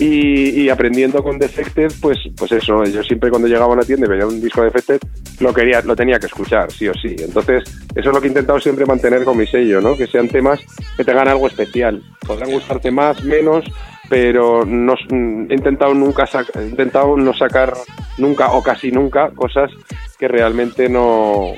y 0.00 0.68
aprendiendo 0.68 1.22
con 1.22 1.38
Defected, 1.38 1.92
pues, 2.00 2.18
pues 2.36 2.50
eso, 2.50 2.82
yo 2.82 3.04
siempre 3.04 3.30
cuando 3.30 3.46
llegaba 3.46 3.66
a 3.66 3.74
una 3.76 3.84
tienda 3.84 4.06
y 4.06 4.10
veía 4.10 4.26
un 4.26 4.40
disco 4.40 4.62
de 4.62 4.70
Defected, 4.70 4.98
lo, 5.38 5.54
quería, 5.54 5.82
lo 5.82 5.94
tenía 5.94 6.18
que 6.18 6.26
escuchar, 6.26 6.72
sí 6.72 6.88
o 6.88 6.94
sí. 6.94 7.14
Entonces, 7.16 7.62
eso 7.94 8.08
es 8.08 8.12
lo 8.12 8.20
que 8.20 8.26
he 8.26 8.30
intentado 8.30 8.58
siempre 8.58 8.86
mantener 8.86 9.22
con 9.22 9.36
mi 9.36 9.46
sello, 9.46 9.80
¿no? 9.80 9.96
que 9.96 10.08
sean 10.08 10.28
temas 10.28 10.58
que 10.96 11.04
tengan 11.04 11.28
algo 11.28 11.46
especial. 11.46 12.02
Podrán 12.26 12.50
gustarte 12.50 12.90
más, 12.90 13.22
menos, 13.22 13.64
pero 14.08 14.64
no, 14.64 14.94
mm, 15.10 15.50
he 15.50 15.54
intentado 15.54 15.94
nunca 15.94 16.28
he 16.58 16.62
intentado 16.68 17.16
no 17.16 17.32
sacar 17.34 17.74
nunca 18.18 18.50
o 18.52 18.62
casi 18.62 18.90
nunca 18.92 19.30
cosas 19.30 19.70
que 20.18 20.28
realmente 20.28 20.88
no 20.88 21.52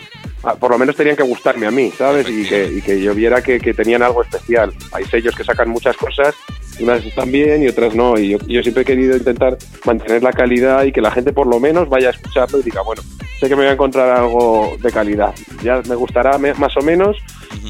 ah, 0.44 0.54
por 0.54 0.70
lo 0.70 0.78
menos 0.78 0.96
tenían 0.96 1.16
que 1.16 1.22
gustarme 1.22 1.66
a 1.66 1.70
mí, 1.70 1.90
¿sabes? 1.90 2.28
Y 2.30 2.44
que, 2.48 2.64
y 2.72 2.80
que 2.82 3.00
yo 3.02 3.14
viera 3.14 3.42
que, 3.42 3.58
que 3.58 3.74
tenían 3.74 4.02
algo 4.02 4.22
especial. 4.22 4.72
Hay 4.92 5.04
sellos 5.04 5.34
que 5.34 5.44
sacan 5.44 5.68
muchas 5.68 5.96
cosas, 5.96 6.34
unas 6.80 7.04
están 7.04 7.30
bien 7.32 7.62
y 7.62 7.68
otras 7.68 7.94
no. 7.94 8.18
Y 8.18 8.30
yo, 8.30 8.38
yo 8.46 8.62
siempre 8.62 8.82
he 8.82 8.86
querido 8.86 9.16
intentar 9.16 9.58
mantener 9.84 10.22
la 10.22 10.32
calidad 10.32 10.84
y 10.84 10.92
que 10.92 11.00
la 11.00 11.10
gente 11.10 11.32
por 11.32 11.46
lo 11.46 11.58
menos 11.60 11.88
vaya 11.88 12.08
a 12.08 12.12
escucharlo 12.12 12.60
y 12.60 12.62
diga, 12.62 12.80
bueno, 12.82 13.02
sé 13.40 13.48
que 13.48 13.56
me 13.56 13.62
voy 13.62 13.66
a 13.70 13.72
encontrar 13.72 14.08
algo 14.10 14.76
de 14.80 14.90
calidad. 14.92 15.34
Ya 15.62 15.82
me 15.88 15.94
gustará 15.96 16.38
me- 16.38 16.54
más 16.54 16.76
o 16.76 16.80
menos, 16.80 17.16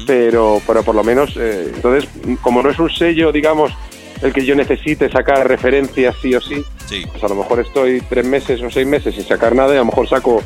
pero, 0.05 0.61
pero 0.65 0.83
por 0.83 0.95
lo 0.95 1.03
menos, 1.03 1.35
eh, 1.37 1.71
entonces, 1.75 2.09
como 2.41 2.61
no 2.63 2.69
es 2.69 2.79
un 2.79 2.89
sello, 2.89 3.31
digamos, 3.31 3.73
el 4.21 4.33
que 4.33 4.45
yo 4.45 4.55
necesite 4.55 5.09
sacar 5.09 5.47
referencias 5.47 6.15
sí 6.21 6.33
o 6.35 6.41
sí, 6.41 6.63
Sí. 6.87 7.05
pues 7.11 7.23
a 7.23 7.27
lo 7.27 7.35
mejor 7.35 7.59
estoy 7.59 8.01
tres 8.01 8.25
meses 8.25 8.61
o 8.61 8.69
seis 8.69 8.87
meses 8.87 9.13
sin 9.15 9.23
sacar 9.25 9.53
nada 9.55 9.69
y 9.73 9.75
a 9.77 9.79
lo 9.79 9.85
mejor 9.85 10.07
saco 10.07 10.41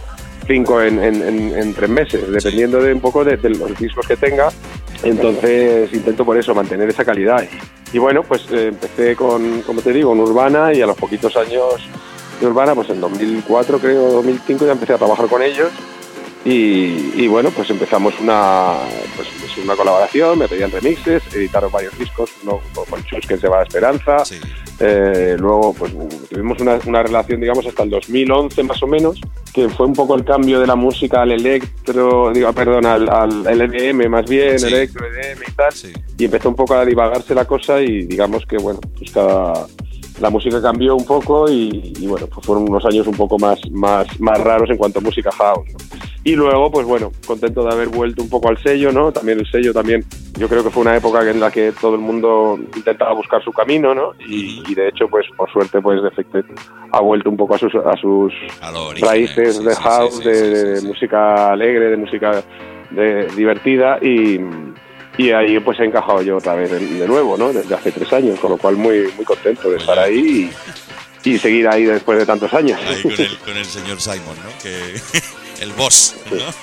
cinco 0.47 0.81
en, 0.81 1.01
en- 1.01 1.21
en- 1.21 1.57
en 1.57 1.73
tres 1.73 1.89
meses, 1.89 2.29
dependiendo 2.31 2.81
de 2.81 2.93
un 2.93 2.99
poco 2.99 3.23
de, 3.23 3.37
de 3.37 3.49
los 3.51 3.77
discos 3.79 4.05
que 4.07 4.17
tenga. 4.17 4.49
Entonces 5.03 5.91
intento 5.93 6.25
por 6.25 6.37
eso 6.37 6.53
mantener 6.53 6.89
esa 6.89 7.03
calidad. 7.05 7.43
Y, 7.93 7.97
bueno, 7.97 8.23
pues 8.23 8.43
eh, 8.51 8.67
empecé 8.67 9.15
con, 9.15 9.61
como 9.63 9.81
te 9.81 9.91
digo, 9.91 10.13
en 10.13 10.19
Urbana 10.19 10.73
y 10.73 10.81
a 10.81 10.85
los 10.87 10.95
poquitos 10.95 11.35
años 11.35 11.75
de 12.39 12.47
Urbana, 12.47 12.73
pues 12.75 12.89
en 12.89 13.01
2004 13.01 13.79
creo, 13.79 14.11
2005 14.13 14.65
ya 14.65 14.71
empecé 14.73 14.93
a 14.93 14.97
trabajar 14.97 15.27
con 15.27 15.41
ellos. 15.41 15.69
Y, 16.43 17.11
y 17.21 17.27
bueno, 17.27 17.51
pues 17.51 17.69
empezamos 17.69 18.19
una, 18.19 18.73
pues, 19.15 19.27
pues 19.39 19.57
una 19.63 19.75
colaboración, 19.75 20.39
me 20.39 20.47
pedían 20.47 20.71
remixes, 20.71 21.21
editaron 21.35 21.71
varios 21.71 21.95
discos, 21.99 22.31
uno 22.43 22.59
con 22.89 23.03
Chus 23.05 23.27
que 23.27 23.37
se 23.37 23.47
va 23.47 23.59
a 23.59 23.63
Esperanza, 23.63 24.25
Sí. 24.25 24.39
eh, 24.79 25.35
luego, 25.37 25.71
pues 25.77 25.93
tuvimos 26.31 26.59
una, 26.59 26.79
una 26.87 27.03
relación, 27.03 27.39
digamos, 27.41 27.63
hasta 27.67 27.83
el 27.83 27.91
2011 27.91 28.63
más 28.63 28.81
o 28.81 28.87
menos, 28.87 29.21
que 29.53 29.69
fue 29.69 29.85
un 29.85 29.93
poco 29.93 30.15
el 30.15 30.25
cambio 30.25 30.59
de 30.59 30.65
la 30.65 30.75
música 30.75 31.21
al 31.21 31.31
electro, 31.31 32.31
digo, 32.33 32.51
perdón, 32.53 32.87
al, 32.87 33.07
al 33.07 33.45
EDM 33.61 34.09
más 34.09 34.25
bien, 34.27 34.57
Sí. 34.57 34.65
electro, 34.65 35.05
EDM 35.05 35.43
y 35.47 35.51
tal, 35.51 35.71
Sí. 35.73 35.93
y 36.17 36.25
empezó 36.25 36.49
un 36.49 36.55
poco 36.55 36.73
a 36.73 36.83
divagarse 36.83 37.35
la 37.35 37.45
cosa 37.45 37.79
y 37.81 38.05
digamos 38.07 38.47
que, 38.47 38.57
bueno, 38.57 38.79
pues 38.97 39.11
cada... 39.11 39.67
La 40.19 40.29
música 40.29 40.61
cambió 40.61 40.95
un 40.95 41.05
poco 41.05 41.49
y, 41.49 41.93
y, 41.99 42.05
bueno, 42.05 42.27
pues 42.27 42.45
fueron 42.45 42.69
unos 42.69 42.85
años 42.85 43.07
un 43.07 43.15
poco 43.15 43.39
más, 43.39 43.59
más, 43.71 44.05
más 44.19 44.39
raros 44.39 44.69
en 44.69 44.77
cuanto 44.77 44.99
a 44.99 45.01
música 45.01 45.31
house. 45.31 45.65
¿no? 45.71 45.79
Y 46.23 46.35
luego, 46.35 46.71
pues 46.71 46.85
bueno, 46.85 47.11
contento 47.25 47.63
de 47.63 47.71
haber 47.71 47.87
vuelto 47.87 48.21
un 48.21 48.29
poco 48.29 48.49
al 48.49 48.57
sello, 48.61 48.91
¿no? 48.91 49.11
También 49.11 49.39
el 49.39 49.49
sello 49.49 49.73
también, 49.73 50.05
yo 50.37 50.47
creo 50.47 50.63
que 50.63 50.69
fue 50.69 50.81
una 50.81 50.95
época 50.95 51.27
en 51.27 51.39
la 51.39 51.49
que 51.49 51.71
todo 51.71 51.95
el 51.95 52.01
mundo 52.01 52.59
intentaba 52.75 53.13
buscar 53.13 53.43
su 53.43 53.51
camino, 53.51 53.95
¿no? 53.95 54.13
Y, 54.19 54.61
y 54.67 54.75
de 54.75 54.89
hecho, 54.89 55.07
pues 55.07 55.25
por 55.35 55.51
suerte, 55.51 55.81
pues 55.81 56.01
Defected 56.03 56.45
ha 56.91 56.99
vuelto 57.01 57.29
un 57.29 57.37
poco 57.37 57.55
a 57.55 57.57
sus, 57.57 57.73
a 57.73 57.97
sus 57.97 58.31
A 58.61 58.71
raíces 59.01 59.57
sí, 59.57 59.63
de 59.63 59.73
sí, 59.73 59.81
house, 59.81 60.17
sí, 60.17 60.29
de, 60.29 60.81
música 60.83 61.51
alegre, 61.51 61.89
de 61.89 61.97
música 61.97 62.43
de, 62.91 63.25
divertida 63.35 63.97
y, 63.99 64.39
y 65.17 65.31
ahí 65.31 65.59
pues 65.59 65.79
he 65.79 65.85
encajado 65.85 66.21
yo 66.21 66.37
otra 66.37 66.53
vez 66.53 66.69
de, 66.69 66.79
de 66.79 67.07
nuevo, 67.07 67.35
¿no? 67.35 67.51
Desde 67.51 67.73
hace 67.73 67.91
tres 67.91 68.13
años, 68.13 68.39
con 68.39 68.51
lo 68.51 68.57
cual 68.57 68.77
muy, 68.77 69.11
muy 69.15 69.25
contento 69.25 69.71
de 69.71 69.77
estar 69.77 69.97
ahí 69.97 70.51
y, 71.25 71.31
y 71.31 71.39
seguir 71.39 71.67
ahí 71.67 71.85
después 71.85 72.19
de 72.19 72.27
tantos 72.27 72.53
años. 72.53 72.79
Ahí 72.85 73.01
con 73.01 73.11
el, 73.11 73.37
con 73.45 73.57
el 73.57 73.65
señor 73.65 73.99
Simon, 73.99 74.37
¿no? 74.43 74.51
Que, 74.61 74.99
el 75.61 75.71
boss, 75.73 76.15
¿no? 76.31 76.53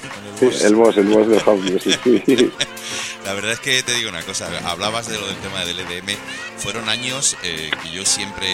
El 0.41 0.77
boss, 0.77 0.97
el 0.97 1.07
boss 1.09 1.27
del 1.27 1.41
house 1.41 1.61
music, 1.63 2.01
sí. 2.05 2.53
La 3.25 3.35
verdad 3.35 3.53
es 3.53 3.61
que 3.61 3.83
te 3.83 3.93
digo 3.93 4.09
una 4.09 4.23
cosa, 4.23 4.49
hablabas 4.71 5.09
de 5.09 5.19
lo 5.19 5.27
del 5.27 5.37
tema 5.39 5.65
del 5.65 5.81
EDM, 5.81 6.17
fueron 6.57 6.89
años 6.89 7.37
eh, 7.43 7.71
que 7.83 7.91
yo 7.91 8.07
siempre 8.07 8.47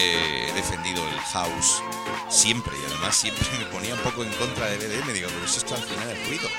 he 0.49 0.53
defendido 0.53 1.01
el 1.07 1.19
house, 1.19 1.81
siempre, 2.29 2.73
y 2.75 2.91
además 2.91 3.15
siempre 3.15 3.45
me 3.59 3.65
ponía 3.65 3.93
un 3.93 3.99
poco 4.01 4.23
en 4.23 4.31
contra 4.31 4.65
del 4.67 4.81
EDM, 4.81 5.13
digo, 5.13 5.29
pero 5.31 5.45
eso 5.45 5.59
está 5.59 5.75
al 5.75 5.83
final 5.83 6.09
el 6.09 6.27
ruido. 6.27 6.49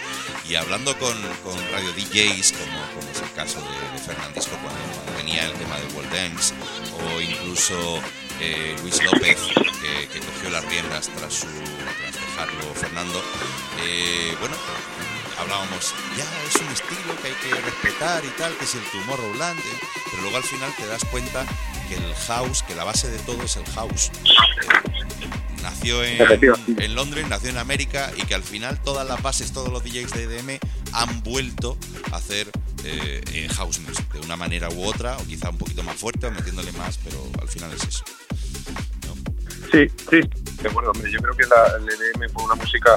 Y 0.48 0.54
hablando 0.54 0.96
con, 0.98 1.14
con 1.42 1.58
radio 1.72 1.92
DJs, 1.92 2.52
como, 2.52 2.78
como 2.94 3.10
es 3.10 3.20
el 3.20 3.32
caso 3.32 3.58
de, 3.60 3.92
de 3.92 3.98
Fernandisco 3.98 4.56
cuando, 4.62 4.80
cuando 4.94 5.12
venía 5.18 5.44
el 5.44 5.52
tema 5.54 5.76
de 5.76 5.94
World 5.94 6.12
Dance, 6.12 6.54
o 6.94 7.20
incluso 7.20 8.00
eh, 8.40 8.76
Luis 8.82 9.02
López, 9.04 9.38
que, 10.12 10.20
cogió 10.20 10.50
las 10.50 10.64
riendas 10.66 11.08
tras, 11.16 11.34
su, 11.34 11.46
tras 11.46 12.14
dejarlo 12.14 12.74
Fernando, 12.74 13.22
eh, 13.82 14.34
bueno, 14.40 14.56
hablábamos, 15.38 15.94
ya 16.16 16.24
es 16.48 16.56
un 16.56 16.68
estilo 16.68 17.16
que 17.22 17.28
hay 17.28 17.34
que 17.34 17.54
respetar 17.60 18.24
y 18.24 18.28
tal, 18.30 18.56
que 18.56 18.64
es 18.64 18.74
el 18.74 18.82
Tomorrowland, 18.90 19.58
eh, 19.58 19.78
pero 20.10 20.22
luego 20.22 20.36
al 20.36 20.44
final 20.44 20.74
te 20.76 20.86
das 20.86 21.04
cuenta 21.06 21.46
que 21.88 21.94
el 21.96 22.14
house, 22.14 22.62
que 22.62 22.74
la 22.74 22.84
base 22.84 23.10
de 23.10 23.18
todo 23.20 23.42
es 23.42 23.56
el 23.56 23.66
house. 23.72 24.10
Nació 25.66 26.04
en, 26.04 26.94
Londres, 26.94 27.26
nació 27.28 27.50
en 27.50 27.58
América 27.58 28.12
y 28.16 28.22
que 28.22 28.34
al 28.34 28.42
final 28.42 28.80
todas 28.82 29.06
las 29.06 29.20
bases, 29.22 29.52
todos 29.52 29.70
los 29.72 29.82
DJs 29.82 30.12
de 30.12 30.24
EDM 30.24 30.58
han 30.92 31.22
vuelto 31.22 31.76
a 32.12 32.16
hacer 32.16 32.46
eh, 32.84 33.20
eh, 33.32 33.48
house 33.56 33.80
music 33.80 34.12
de 34.12 34.20
una 34.20 34.36
manera 34.36 34.68
u 34.70 34.84
otra, 34.84 35.16
o 35.16 35.24
quizá 35.24 35.50
un 35.50 35.58
poquito 35.58 35.82
más 35.82 35.96
fuerte, 35.96 36.26
o 36.26 36.30
metiéndole 36.30 36.70
más, 36.72 36.98
pero 37.02 37.18
al 37.40 37.48
final 37.48 37.72
es 37.72 37.82
eso. 37.82 38.04
Sí, 39.72 39.88
sí. 40.08 40.20
De 40.62 40.68
acuerdo, 40.68 40.92
hombre, 40.92 41.10
yo 41.10 41.18
creo 41.18 41.36
que 41.36 41.44
la, 41.46 41.76
el 41.78 41.88
EDM 41.88 42.32
fue 42.32 42.44
una 42.44 42.54
música 42.54 42.96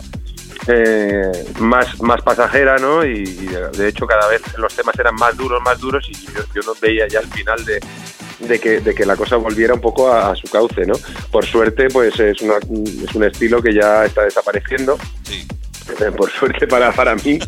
eh, 0.67 1.31
más, 1.59 1.99
más 2.01 2.21
pasajera, 2.21 2.77
¿no? 2.77 3.03
Y, 3.03 3.23
y 3.23 3.47
de, 3.47 3.69
de 3.69 3.87
hecho 3.87 4.05
cada 4.05 4.27
vez 4.27 4.41
los 4.57 4.75
temas 4.75 4.97
eran 4.99 5.15
más 5.15 5.35
duros, 5.35 5.59
más 5.63 5.79
duros 5.79 6.07
y 6.07 6.13
yo, 6.13 6.43
yo 6.53 6.61
no 6.67 6.73
veía 6.79 7.07
ya 7.07 7.19
el 7.19 7.27
final 7.27 7.65
de, 7.65 7.79
de, 8.39 8.59
que, 8.59 8.79
de 8.81 8.93
que 8.95 9.05
la 9.05 9.15
cosa 9.15 9.35
volviera 9.37 9.73
un 9.73 9.81
poco 9.81 10.11
a, 10.11 10.31
a 10.31 10.35
su 10.35 10.47
cauce, 10.49 10.85
¿no? 10.85 10.93
Por 11.31 11.45
suerte, 11.45 11.87
pues 11.89 12.19
es, 12.19 12.41
una, 12.41 12.55
es 12.57 13.15
un 13.15 13.23
estilo 13.23 13.61
que 13.61 13.73
ya 13.73 14.05
está 14.05 14.23
desapareciendo. 14.23 14.97
Sí, 15.23 15.45
Eh, 15.99 16.11
por 16.15 16.29
suerte 16.29 16.67
para, 16.67 16.91
para 16.91 17.15
mí, 17.15 17.39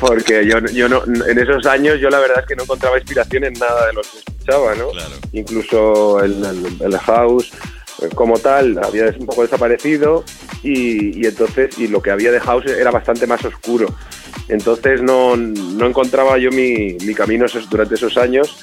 porque 0.00 0.44
yo, 0.46 0.58
yo 0.72 0.88
no, 0.88 1.04
en 1.04 1.38
esos 1.38 1.64
años 1.66 2.00
yo 2.00 2.10
la 2.10 2.18
verdad 2.18 2.40
es 2.40 2.46
que 2.46 2.56
no 2.56 2.64
encontraba 2.64 2.98
inspiración 2.98 3.44
en 3.44 3.52
nada 3.54 3.86
de 3.86 3.92
lo 3.92 4.00
que 4.02 4.18
escuchaba, 4.18 4.74
¿no? 4.74 4.88
claro. 4.90 5.14
incluso 5.32 6.20
el, 6.20 6.44
el- 6.44 6.76
el 6.92 6.98
house 6.98 7.52
eh, 8.02 8.08
como 8.12 8.38
tal 8.40 8.80
había 8.82 9.04
un 9.16 9.26
poco 9.26 9.42
desaparecido 9.42 10.24
y, 10.64 11.20
y 11.22 11.26
entonces 11.26 11.78
y 11.78 11.86
lo 11.86 12.02
que 12.02 12.10
había 12.10 12.32
de 12.32 12.40
house 12.40 12.66
era 12.66 12.90
bastante 12.90 13.28
más 13.28 13.44
oscuro 13.44 13.86
entonces 14.48 15.00
no, 15.00 15.36
no 15.36 15.86
encontraba 15.86 16.36
yo 16.38 16.50
mi, 16.50 16.96
mi 17.06 17.14
camino 17.14 17.46
esos- 17.46 17.70
durante 17.70 17.94
esos 17.94 18.16
años 18.16 18.56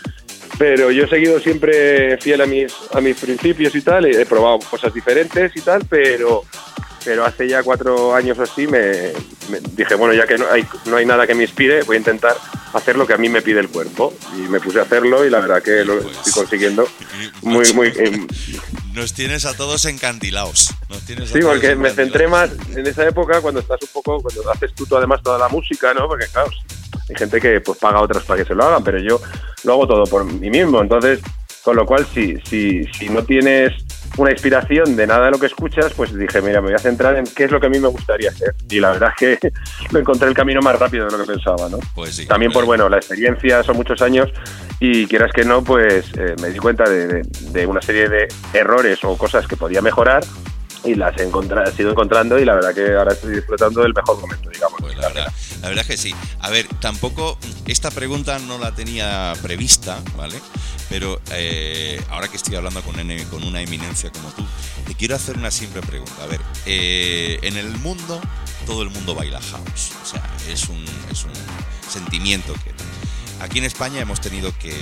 pero 0.61 0.91
yo 0.91 1.05
he 1.05 1.07
seguido 1.07 1.39
siempre 1.39 2.19
fiel 2.19 2.39
a 2.39 2.45
mis 2.45 2.71
a 2.93 3.01
mis 3.01 3.19
principios 3.19 3.73
y 3.73 3.81
tal 3.81 4.05
he 4.05 4.27
probado 4.27 4.59
cosas 4.59 4.93
diferentes 4.93 5.51
y 5.55 5.61
tal 5.61 5.83
pero 5.89 6.43
pero 7.03 7.25
hace 7.25 7.47
ya 7.47 7.63
cuatro 7.63 8.13
años 8.15 8.37
o 8.39 8.43
así 8.43 8.67
me, 8.67 9.11
me 9.49 9.59
dije, 9.75 9.95
bueno, 9.95 10.13
ya 10.13 10.25
que 10.27 10.37
no 10.37 10.45
hay, 10.51 10.65
no 10.85 10.97
hay 10.97 11.05
nada 11.05 11.25
que 11.27 11.33
me 11.35 11.43
inspire, 11.43 11.83
voy 11.83 11.95
a 11.95 11.99
intentar 11.99 12.35
hacer 12.73 12.95
lo 12.95 13.05
que 13.05 13.13
a 13.13 13.17
mí 13.17 13.27
me 13.29 13.41
pide 13.41 13.59
el 13.59 13.69
cuerpo. 13.69 14.13
Y 14.37 14.41
me 14.49 14.59
puse 14.59 14.79
a 14.79 14.83
hacerlo 14.83 15.25
y 15.25 15.29
la 15.29 15.39
verdad 15.39 15.61
que 15.61 15.83
lo 15.83 15.99
Pues- 16.01 16.17
estoy 16.17 16.33
consiguiendo 16.33 16.87
muy, 17.41 17.71
muy... 17.73 17.91
em, 17.97 18.27
Nos 18.93 19.13
tienes 19.13 19.45
a 19.45 19.53
todos 19.55 19.85
encandilados. 19.85 20.69
Nos 20.89 21.01
tienes 21.05 21.29
sí, 21.29 21.39
porque 21.41 21.75
me 21.75 21.89
centré 21.91 22.27
más 22.27 22.49
en 22.75 22.85
esa 22.85 23.07
época 23.07 23.41
cuando 23.41 23.59
estás 23.61 23.81
un 23.81 23.89
poco, 23.93 24.21
cuando 24.21 24.49
haces 24.51 24.71
tú 24.75 24.85
además 24.95 25.21
toda 25.23 25.37
la 25.37 25.49
música, 25.49 25.93
¿no? 25.93 26.07
Porque 26.07 26.27
claro, 26.27 26.49
hay 27.09 27.15
gente 27.15 27.39
que 27.41 27.61
pues 27.61 27.77
paga 27.79 27.99
a 27.99 28.01
otras 28.01 28.23
para 28.23 28.41
que 28.43 28.47
se 28.47 28.53
lo 28.55 28.63
hagan, 28.65 28.83
pero 28.83 28.99
yo 28.99 29.21
lo 29.63 29.73
hago 29.73 29.87
todo 29.87 30.03
por 30.05 30.23
mí 30.25 30.49
mismo. 30.49 30.81
Entonces, 30.81 31.19
con 31.63 31.75
lo 31.75 31.85
cual, 31.85 32.05
si, 32.13 32.35
si, 32.49 32.85
si 32.97 33.09
no 33.09 33.23
tienes 33.23 33.73
una 34.17 34.31
inspiración 34.31 34.95
de 34.95 35.07
nada 35.07 35.25
de 35.25 35.31
lo 35.31 35.39
que 35.39 35.45
escuchas, 35.45 35.93
pues 35.95 36.13
dije, 36.13 36.41
mira, 36.41 36.59
me 36.61 36.67
voy 36.67 36.75
a 36.75 36.79
centrar 36.79 37.15
en 37.15 37.23
qué 37.25 37.45
es 37.45 37.51
lo 37.51 37.59
que 37.59 37.67
a 37.67 37.69
mí 37.69 37.79
me 37.79 37.87
gustaría 37.87 38.29
hacer. 38.29 38.53
Y 38.69 38.79
la 38.79 38.91
verdad 38.91 39.11
es 39.17 39.37
que 39.39 39.51
lo 39.91 39.99
encontré 39.99 40.27
el 40.27 40.33
camino 40.33 40.59
más 40.61 40.77
rápido 40.77 41.05
de 41.05 41.11
lo 41.17 41.23
que 41.23 41.31
pensaba, 41.31 41.69
¿no? 41.69 41.79
Pues 41.95 42.15
sí. 42.15 42.25
También 42.27 42.51
por, 42.51 42.63
Eh, 42.63 42.67
bueno, 42.67 42.89
la 42.89 42.97
experiencia 42.97 43.63
son 43.63 43.77
muchos 43.77 44.01
años 44.01 44.29
y 44.79 45.05
quieras 45.07 45.31
que 45.33 45.45
no, 45.45 45.63
pues 45.63 46.11
eh, 46.17 46.35
me 46.41 46.49
di 46.49 46.59
cuenta 46.59 46.83
de, 46.89 47.07
de- 47.07 47.21
de 47.51 47.65
una 47.65 47.81
serie 47.81 48.09
de 48.09 48.27
errores 48.53 48.99
o 49.03 49.17
cosas 49.17 49.47
que 49.47 49.55
podía 49.55 49.81
mejorar 49.81 50.23
y 50.83 50.95
las 50.95 51.17
he, 51.17 51.23
encontrado, 51.23 51.71
he 51.71 51.81
ido 51.81 51.91
encontrando 51.91 52.39
y 52.39 52.45
la 52.45 52.55
verdad 52.55 52.73
que 52.73 52.93
ahora 52.95 53.13
estoy 53.13 53.35
disfrutando 53.35 53.81
del 53.81 53.93
mejor 53.93 54.19
momento, 54.19 54.49
digamos. 54.49 54.79
Pues 54.79 54.97
la 54.97 55.07
verdad, 55.09 55.33
la 55.61 55.69
verdad 55.69 55.85
que 55.85 55.97
sí. 55.97 56.13
A 56.39 56.49
ver, 56.49 56.67
tampoco 56.79 57.37
esta 57.67 57.91
pregunta 57.91 58.39
no 58.39 58.57
la 58.57 58.73
tenía 58.73 59.33
prevista, 59.41 60.01
¿vale? 60.17 60.39
Pero 60.89 61.21
eh, 61.31 62.01
ahora 62.09 62.27
que 62.27 62.37
estoy 62.37 62.55
hablando 62.55 62.81
con, 62.81 62.95
con 63.29 63.43
una 63.43 63.61
eminencia 63.61 64.11
como 64.11 64.29
tú, 64.29 64.45
te 64.87 64.95
quiero 64.95 65.15
hacer 65.15 65.37
una 65.37 65.51
simple 65.51 65.81
pregunta. 65.81 66.23
A 66.23 66.27
ver, 66.27 66.41
eh, 66.65 67.39
en 67.43 67.57
el 67.57 67.69
mundo 67.77 68.19
todo 68.65 68.83
el 68.83 68.89
mundo 68.89 69.15
baila 69.15 69.41
house, 69.41 69.91
o 70.03 70.05
sea, 70.05 70.23
es 70.49 70.67
un, 70.69 70.83
es 71.11 71.23
un 71.23 71.31
sentimiento 71.89 72.53
que 72.53 72.71
aquí 73.43 73.57
en 73.59 73.65
España 73.65 74.01
hemos 74.01 74.21
tenido 74.21 74.51
que 74.59 74.75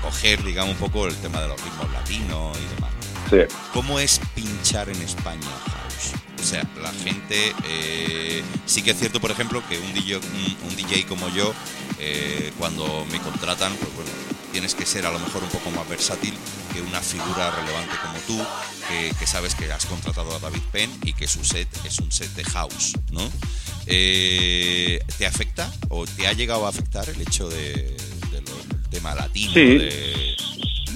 acoger, 0.00 0.42
digamos, 0.42 0.74
un 0.74 0.78
poco 0.78 1.06
el 1.06 1.16
tema 1.16 1.40
de 1.40 1.48
los 1.48 1.62
ritmos 1.62 1.92
latinos 1.92 2.58
y 2.58 2.74
demás. 2.74 2.99
Sí. 3.30 3.36
¿Cómo 3.72 3.98
es 4.00 4.20
pinchar 4.34 4.88
en 4.88 5.00
España 5.02 5.46
house? 5.66 6.12
O 6.38 6.42
sea, 6.42 6.66
la 6.82 6.90
gente 6.92 7.54
eh, 7.64 8.42
sí 8.66 8.82
que 8.82 8.90
es 8.92 8.98
cierto, 8.98 9.20
por 9.20 9.30
ejemplo, 9.30 9.62
que 9.68 9.78
un 9.78 9.92
DJ, 9.94 10.16
un, 10.16 10.56
un 10.70 10.76
DJ 10.76 11.04
como 11.06 11.28
yo, 11.30 11.52
eh, 11.98 12.52
cuando 12.58 13.06
me 13.12 13.18
contratan, 13.20 13.74
pues 13.76 13.94
bueno, 13.94 14.10
tienes 14.50 14.74
que 14.74 14.84
ser 14.86 15.06
a 15.06 15.12
lo 15.12 15.18
mejor 15.20 15.42
un 15.44 15.50
poco 15.50 15.70
más 15.70 15.86
versátil 15.88 16.34
que 16.72 16.80
una 16.80 17.00
figura 17.00 17.50
relevante 17.50 17.94
como 18.02 18.18
tú, 18.26 18.44
que, 18.88 19.14
que 19.18 19.26
sabes 19.26 19.54
que 19.54 19.70
has 19.70 19.84
contratado 19.86 20.34
a 20.34 20.38
David 20.40 20.62
Penn 20.72 20.90
y 21.04 21.12
que 21.12 21.28
su 21.28 21.44
set 21.44 21.68
es 21.84 21.98
un 21.98 22.10
set 22.10 22.30
de 22.34 22.44
house, 22.44 22.94
¿no? 23.12 23.30
Eh, 23.86 24.98
¿Te 25.18 25.26
afecta 25.26 25.70
o 25.90 26.06
te 26.06 26.26
ha 26.26 26.32
llegado 26.32 26.64
a 26.66 26.70
afectar 26.70 27.08
el 27.08 27.20
hecho 27.20 27.48
de, 27.48 27.96
de 28.32 28.40
lo- 28.40 28.64
del 28.68 28.88
tema 28.90 29.14
latino? 29.14 29.52
Sí. 29.52 29.60
de- 29.60 30.29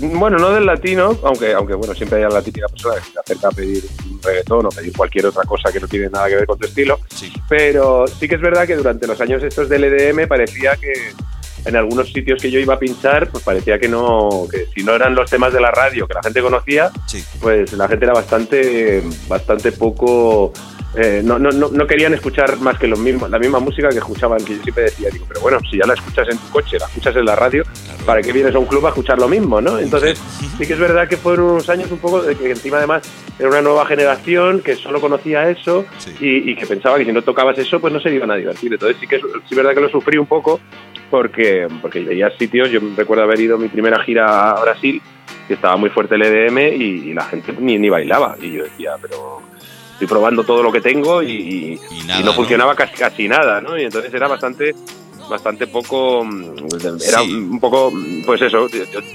Bueno, 0.00 0.38
no 0.38 0.50
del 0.52 0.66
latino, 0.66 1.16
aunque, 1.22 1.52
aunque 1.52 1.74
bueno, 1.74 1.94
siempre 1.94 2.24
hay 2.24 2.30
la 2.32 2.42
típica 2.42 2.66
persona 2.68 2.96
que 2.96 3.10
se 3.12 3.18
acerca 3.18 3.48
a 3.48 3.50
pedir 3.50 3.84
un 4.10 4.20
reggaetón 4.22 4.66
o 4.66 4.68
pedir 4.70 4.92
cualquier 4.96 5.26
otra 5.26 5.42
cosa 5.44 5.72
que 5.72 5.80
no 5.80 5.86
tiene 5.88 6.08
nada 6.10 6.28
que 6.28 6.36
ver 6.36 6.46
con 6.46 6.58
tu 6.58 6.66
estilo. 6.66 6.98
Sí. 7.14 7.32
Pero 7.48 8.06
sí 8.06 8.28
que 8.28 8.34
es 8.34 8.40
verdad 8.40 8.66
que 8.66 8.76
durante 8.76 9.06
los 9.06 9.20
años 9.20 9.42
estos 9.42 9.68
del 9.68 9.84
EDM 9.84 10.26
parecía 10.26 10.76
que 10.76 10.92
en 11.66 11.76
algunos 11.76 12.12
sitios 12.12 12.42
que 12.42 12.50
yo 12.50 12.58
iba 12.60 12.74
a 12.74 12.78
pinchar, 12.78 13.30
pues 13.30 13.42
parecía 13.42 13.78
que 13.78 13.88
no, 13.88 14.46
que 14.50 14.66
si 14.74 14.82
no 14.84 14.94
eran 14.94 15.14
los 15.14 15.30
temas 15.30 15.50
de 15.52 15.60
la 15.62 15.70
radio 15.70 16.06
que 16.06 16.12
la 16.14 16.22
gente 16.22 16.42
conocía, 16.42 16.90
Sí. 17.06 17.24
pues 17.40 17.72
la 17.72 17.88
gente 17.88 18.04
era 18.04 18.12
bastante, 18.14 19.02
bastante 19.28 19.72
poco. 19.72 20.52
Eh, 20.96 21.22
no, 21.24 21.38
no, 21.38 21.50
no, 21.50 21.68
no 21.70 21.86
querían 21.86 22.14
escuchar 22.14 22.58
más 22.58 22.78
que 22.78 22.86
lo 22.86 22.96
mismo, 22.96 23.26
la 23.28 23.38
misma 23.38 23.58
música 23.58 23.88
que 23.88 23.98
escuchaban, 23.98 24.44
que 24.44 24.56
yo 24.56 24.62
siempre 24.62 24.84
decía, 24.84 25.08
digo, 25.10 25.24
pero 25.28 25.40
bueno, 25.40 25.58
si 25.70 25.78
ya 25.78 25.86
la 25.86 25.94
escuchas 25.94 26.28
en 26.30 26.38
tu 26.38 26.48
coche, 26.50 26.78
la 26.78 26.86
escuchas 26.86 27.16
en 27.16 27.24
la 27.24 27.34
radio, 27.36 27.64
Claro. 27.64 28.04
¿para 28.06 28.22
qué 28.22 28.32
vienes 28.32 28.54
a 28.54 28.58
un 28.58 28.66
club 28.66 28.84
a 28.86 28.90
escuchar 28.90 29.18
lo 29.18 29.28
mismo, 29.28 29.60
no? 29.60 29.78
Entonces, 29.78 30.18
Sí. 30.18 30.66
que 30.66 30.72
es 30.72 30.78
verdad 30.78 31.08
que 31.08 31.16
fueron 31.16 31.46
unos 31.46 31.68
años 31.68 31.90
un 31.90 31.98
poco 31.98 32.22
de 32.22 32.36
que 32.36 32.50
encima 32.50 32.76
además 32.78 33.02
era 33.38 33.48
una 33.48 33.62
nueva 33.62 33.86
generación 33.86 34.60
que 34.60 34.76
solo 34.76 35.00
conocía 35.00 35.48
eso 35.50 35.84
Sí. 35.98 36.14
y, 36.20 36.50
y 36.52 36.56
que 36.56 36.66
pensaba 36.66 36.96
que 36.98 37.04
si 37.04 37.12
no 37.12 37.22
tocabas 37.22 37.58
eso, 37.58 37.80
pues 37.80 37.92
no 37.92 38.00
se 38.00 38.10
iban 38.14 38.30
a 38.30 38.36
divertir. 38.36 38.72
Entonces 38.72 38.96
sí 39.00 39.06
que 39.06 39.16
es, 39.16 39.22
sí 39.22 39.28
es 39.50 39.56
verdad 39.56 39.74
que 39.74 39.80
lo 39.80 39.88
sufrí 39.88 40.16
un 40.18 40.26
poco 40.26 40.60
porque, 41.10 41.66
porque 41.82 42.00
veía 42.00 42.30
sitios, 42.38 42.70
yo 42.70 42.80
recuerdo 42.96 43.24
haber 43.24 43.40
ido 43.40 43.56
a 43.56 43.58
mi 43.58 43.68
primera 43.68 44.02
gira 44.02 44.50
a 44.52 44.60
Brasil, 44.62 45.00
que 45.48 45.54
estaba 45.54 45.76
muy 45.76 45.90
fuerte 45.90 46.14
el 46.14 46.22
EDM 46.22 46.58
y, 46.74 47.10
y 47.10 47.14
la 47.14 47.24
gente 47.24 47.52
ni, 47.58 47.78
ni 47.78 47.88
bailaba. 47.90 48.36
Y 48.40 48.52
yo 48.52 48.64
decía, 48.64 48.92
pero 49.00 49.42
estoy 49.94 50.06
probando 50.06 50.44
todo 50.44 50.62
lo 50.62 50.70
que 50.70 50.80
tengo 50.80 51.22
y, 51.22 51.30
y- 51.30 51.80
Y 51.90 52.00
y 52.00 52.04
nada, 52.04 52.20
no 52.20 52.26
¿no? 52.26 52.32
funcionaba 52.34 52.74
casi, 52.74 52.94
casi 52.94 53.26
nada, 53.28 53.60
¿no? 53.60 53.78
Y 53.78 53.84
entonces 53.84 54.12
era 54.12 54.28
bastante 54.28 54.74
bastante 55.30 55.66
poco 55.68 56.22
mm, 56.22 56.66
era 57.08 57.20
Sí. 57.20 57.32
un 57.32 57.58
poco 57.58 57.90
pues 58.26 58.42
eso 58.42 58.68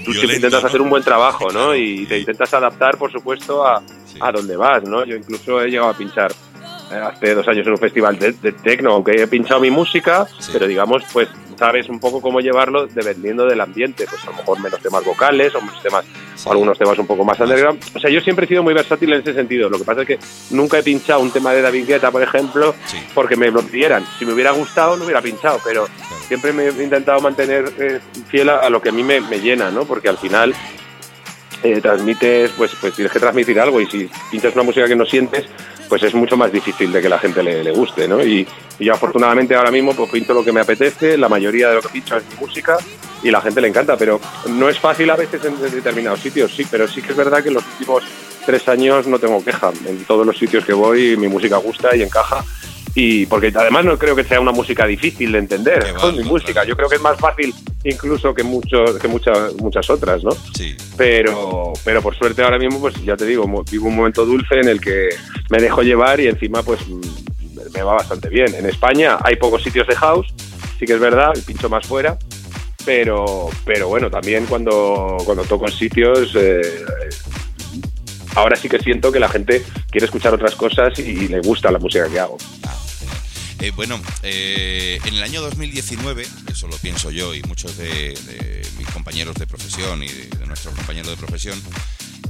tú 0.04 0.12
siempre 0.12 0.38
intentas 0.38 0.64
¿no? 0.64 0.68
hacer 0.68 0.82
un 0.82 0.90
buen 0.90 1.04
trabajo 1.04 1.52
no 1.52 1.76
y 1.76 2.08
te 2.08 2.18
intentas 2.18 2.52
adaptar 2.56 2.98
por 2.98 3.12
supuesto 3.12 3.64
a, 3.64 3.80
Sí. 4.08 4.18
a 4.20 4.32
donde 4.32 4.56
vas 4.56 4.82
no 4.86 5.06
yo 5.06 5.16
incluso 5.16 5.62
he 5.62 5.70
llegado 5.70 5.90
a 5.92 5.94
pinchar 5.96 6.34
hace 6.92 7.34
dos 7.36 7.48
años 7.48 7.66
en 7.68 7.74
un 7.74 7.78
festival 7.80 8.18
de, 8.20 8.32
de 8.34 8.52
techno 8.52 8.92
aunque 8.94 9.12
he 9.22 9.28
pinchado 9.28 9.60
mi 9.60 9.70
música 9.72 10.28
Sí. 10.40 10.50
pero 10.54 10.68
digamos 10.68 11.04
pues 11.14 11.28
sabes 11.58 11.90
un 11.90 12.00
poco 12.00 12.22
cómo 12.22 12.40
llevarlo 12.40 12.88
dependiendo 12.88 13.46
del 13.46 13.60
ambiente 13.62 14.06
pues 14.10 14.24
a 14.24 14.28
lo 14.28 14.34
mejor 14.38 14.60
menos 14.62 14.80
temas 14.82 15.04
vocales 15.04 15.54
o 15.56 15.62
menos 15.62 15.82
temas 15.84 16.06
Sí. 16.36 16.44
o 16.48 16.52
algunos 16.54 16.78
temas 16.78 16.98
un 16.98 17.06
poco 17.08 17.24
más 17.26 17.40
underground 17.40 17.82
o 17.94 18.00
sea 18.00 18.10
yo 18.10 18.22
siempre 18.22 18.46
he 18.46 18.48
sido 18.48 18.64
muy 18.64 18.74
versátil 18.74 19.12
en 19.14 19.22
ese 19.22 19.34
sentido 19.34 19.70
lo 19.70 19.78
que 19.78 19.84
pasa 19.84 20.02
es 20.02 20.08
que 20.08 20.20
nunca 20.52 20.80
he 20.80 20.84
pinchado 20.84 21.20
un 21.20 21.32
tema 21.32 21.52
de 21.54 21.62
David 21.62 21.86
Guetta 21.88 22.12
por 22.12 22.24
ejemplo 22.24 22.74
Sí. 22.86 22.98
porque 23.14 23.36
me 23.36 23.52
lo 23.52 23.62
pidieran 23.62 24.06
si 24.18 24.26
me 24.26 24.34
hubiera 24.34 24.52
gustado 24.52 24.96
no 24.98 25.04
hubiera 25.04 25.22
pinchado 25.22 25.60
pero 25.64 25.86
Claro. 25.86 26.24
siempre 26.28 26.54
me 26.54 26.68
he 26.68 26.84
intentado 26.84 27.20
mantener 27.22 27.72
eh, 27.80 28.00
fiel 28.30 28.50
a, 28.50 28.58
a 28.60 28.70
lo 28.70 28.82
que 28.82 28.90
a 28.90 28.92
mí 28.92 29.04
me, 29.04 29.20
me 29.22 29.40
llena, 29.40 29.70
¿no? 29.72 29.86
Porque 29.86 30.10
al 30.10 30.18
final 30.18 30.54
eh, 31.64 31.82
transmites, 31.82 32.52
pues, 32.58 32.72
pues 32.80 32.94
tienes 32.94 33.12
que 33.12 33.20
transmitir 33.20 33.60
algo 33.60 33.82
y 33.82 33.86
si 33.88 34.10
pinchas 34.32 34.54
una 34.54 34.64
música 34.64 34.88
que 34.88 34.96
no 34.96 35.06
sientes, 35.06 35.46
pues 35.90 36.04
es 36.04 36.14
mucho 36.14 36.38
más 36.38 36.52
difícil 36.52 36.92
de 36.92 37.02
que 37.02 37.10
la 37.10 37.20
gente 37.20 37.44
le, 37.44 37.64
le 37.64 37.72
guste, 37.72 38.08
¿no? 38.08 38.24
Y, 38.24 38.48
y 38.78 38.86
yo 38.86 38.94
afortunadamente 38.94 39.56
ahora 39.56 39.72
mismo 39.72 39.94
pues 39.94 40.10
pinto 40.12 40.34
lo 40.34 40.46
que 40.46 40.54
me 40.54 40.62
apetece, 40.62 41.18
la 41.18 41.28
mayoría 41.28 41.70
de 41.70 41.76
lo 41.76 41.82
que 41.82 41.90
pincho 41.90 42.16
es 42.16 42.24
mi 42.30 42.36
música 42.36 42.78
y 43.24 43.32
la 43.32 43.42
gente 43.42 43.60
le 43.60 43.68
encanta, 43.68 43.98
pero 43.98 44.22
no 44.48 44.70
es 44.70 44.80
fácil 44.80 45.10
a 45.10 45.16
veces 45.16 45.44
en, 45.44 45.54
en 45.56 45.72
determinados 45.72 46.20
sitios, 46.20 46.54
sí, 46.56 46.66
pero 46.70 46.88
sí 46.88 47.02
que 47.02 47.12
es 47.12 47.18
verdad 47.18 47.42
que 47.42 47.50
en 47.50 47.56
los 47.56 47.66
últimos 47.66 48.04
tres 48.46 48.68
años 48.68 49.08
no 49.08 49.20
tengo 49.20 49.44
queja. 49.44 49.72
En 49.86 50.04
todos 50.06 50.26
los 50.26 50.38
sitios 50.38 50.66
que 50.66 50.74
voy 50.74 51.18
mi 51.18 51.28
música 51.28 51.58
gusta 51.58 51.96
y 51.96 52.02
encaja. 52.02 52.44
Y 52.96 53.28
porque 53.28 53.54
además 53.56 53.86
no 53.86 53.98
creo 53.98 54.16
que 54.16 54.24
sea 54.24 54.40
una 54.40 54.52
música 54.52 54.86
difícil 54.88 55.32
de 55.32 55.38
entender, 55.40 55.94
con 55.94 56.18
mi 56.18 56.24
música. 56.24 56.64
Yo 56.64 56.76
creo 56.76 56.90
que 56.90 56.96
es 56.96 57.02
más 57.02 57.20
fácil 57.20 57.54
incluso 57.84 58.34
que 58.34 58.44
muchos 58.44 58.98
que 59.00 59.08
muchas 59.08 59.54
muchas 59.56 59.90
otras, 59.90 60.24
¿no? 60.24 60.32
Sí. 60.56 60.76
Pero 60.98 61.74
pero 61.84 62.02
por 62.02 62.16
suerte 62.16 62.42
ahora 62.42 62.60
mismo 62.60 62.80
pues 62.80 62.96
ya 63.04 63.16
te 63.16 63.26
digo, 63.26 63.46
vivo 63.70 63.88
un 63.88 63.96
momento 63.96 64.26
dulce 64.26 64.60
en 64.60 64.68
el 64.68 64.82
que 64.82 65.10
me 65.50 65.60
dejo 65.60 65.82
llevar 65.82 66.20
y 66.20 66.28
encima 66.28 66.64
pues 66.64 66.86
mm, 66.88 67.02
me 67.74 67.82
va 67.82 67.94
bastante 67.94 68.30
bien. 68.30 68.54
En 68.56 68.66
España 68.66 69.18
hay 69.24 69.36
pocos 69.38 69.64
sitios 69.64 69.88
de 69.88 69.96
house, 69.96 70.28
sí 70.78 70.86
que 70.86 70.94
es 70.94 71.00
verdad, 71.00 71.32
y 71.36 71.42
pincho 71.42 71.70
más 71.70 71.88
fuera, 71.88 72.18
pero 72.86 73.50
pero 73.66 73.88
bueno, 73.88 74.10
también 74.10 74.46
cuando 74.46 75.18
cuando 75.26 75.44
toco 75.44 75.66
en 75.66 75.74
sitios 75.74 76.36
eh, 76.36 76.62
ahora 78.36 78.56
sí 78.56 78.68
que 78.68 78.80
siento 78.80 79.12
que 79.12 79.20
la 79.20 79.30
gente 79.30 79.64
quiere 79.90 80.06
escuchar 80.06 80.34
otras 80.34 80.56
cosas 80.56 80.98
y 81.00 81.28
le 81.28 81.40
gusta 81.40 81.72
la 81.72 81.80
música 81.80 82.10
que 82.10 82.20
hago. 82.20 82.38
Eh, 83.62 83.72
bueno, 83.76 84.00
eh, 84.24 85.00
en 85.04 85.16
el 85.16 85.24
año 85.24 85.42
2019, 85.42 86.26
eso 86.50 86.68
lo 86.68 86.78
pienso 86.78 87.12
yo 87.12 87.36
y 87.36 87.42
muchos 87.44 87.76
de, 87.76 88.14
de 88.14 88.66
mis 88.78 88.88
compañeros 88.88 89.36
de 89.36 89.46
profesión 89.48 90.02
y 90.02 90.08
de, 90.08 90.28
de 90.28 90.46
nuestros 90.46 90.74
compañeros 90.76 91.10
de 91.10 91.18
profesión, 91.18 91.62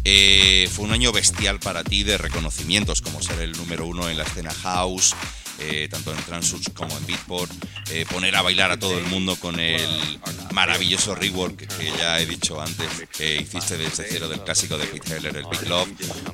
eh, 0.05 0.67
fue 0.71 0.85
un 0.85 0.91
año 0.91 1.11
bestial 1.11 1.59
para 1.59 1.83
ti 1.83 2.03
de 2.03 2.17
reconocimientos, 2.17 3.01
como 3.01 3.21
ser 3.21 3.39
el 3.41 3.51
número 3.51 3.85
uno 3.85 4.09
en 4.09 4.17
la 4.17 4.23
escena 4.23 4.51
house, 4.51 5.15
eh, 5.60 5.88
tanto 5.89 6.12
en 6.12 6.17
Transus 6.24 6.69
como 6.74 6.98
en 6.98 7.06
Beatport, 7.06 7.52
eh, 7.91 8.06
poner 8.12 8.36
a 8.36 8.41
bailar 8.41 8.72
a 8.72 8.78
todo 8.78 8.98
el 8.98 9.06
mundo 9.06 9.36
con 9.36 9.60
el 9.60 10.19
maravilloso 10.54 11.15
rework 11.15 11.67
que 11.78 11.91
ya 11.98 12.19
he 12.19 12.26
dicho 12.26 12.62
antes 12.62 12.88
que 13.15 13.36
hiciste 13.36 13.78
desde 13.78 14.06
cero 14.10 14.28
del 14.28 14.41
clásico 14.41 14.78
de 14.78 14.86
Pete 14.86 15.15
Heller, 15.15 15.38
el 15.38 15.45
Big 15.50 15.67
Love, 15.67 15.89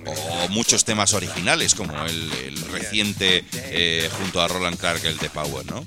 o 0.06 0.48
muchos 0.50 0.86
temas 0.86 1.14
originales 1.14 1.76
como 1.76 1.94
el, 2.06 2.56
reciente 2.72 3.46
eh, 3.54 4.10
junto 4.20 4.42
a 4.42 4.48
Roland 4.48 4.78
Clark, 4.78 5.04
el 5.06 5.18
de 5.18 5.30
Power, 5.30 5.66
¿no? 5.66 5.86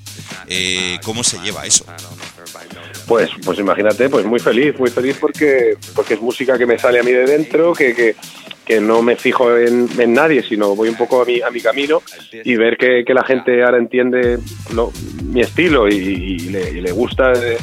¿Cómo 1.03 1.23
se 1.23 1.37
lleva 1.39 1.65
eso? 1.65 1.85
Pues, 3.07 3.29
pues 3.43 3.59
imagínate, 3.59 4.09
pues 4.09 4.25
muy 4.25 4.39
feliz, 4.39 4.77
muy 4.77 4.89
feliz 4.89 5.17
porque, 5.19 5.77
porque 5.95 6.15
es 6.15 6.21
música 6.21 6.57
que 6.57 6.65
me 6.65 6.77
sale 6.77 6.99
a 6.99 7.03
mí 7.03 7.11
de 7.11 7.25
dentro, 7.25 7.73
que, 7.73 7.93
que, 7.95 8.15
que 8.69 8.79
no 8.79 9.01
me 9.01 9.15
fijo 9.15 9.57
en, 9.57 9.89
nadie, 10.13 10.43
sino 10.43 10.75
voy 10.75 10.89
un 10.89 10.95
poco 10.95 11.23
a 11.23 11.25
mi, 11.25 11.41
a 11.41 11.49
mi 11.49 11.59
camino 11.59 12.03
y 12.31 12.55
ver 12.55 12.77
que, 12.77 13.03
la 13.15 13.23
gente 13.23 13.63
ahora 13.63 13.79
entiende 13.79 14.37
lo- 14.75 14.93
mi 15.23 15.41
estilo 15.41 15.87
y, 15.87 16.37
le, 16.37 16.91
gusta 16.91 17.31
de, 17.31 17.57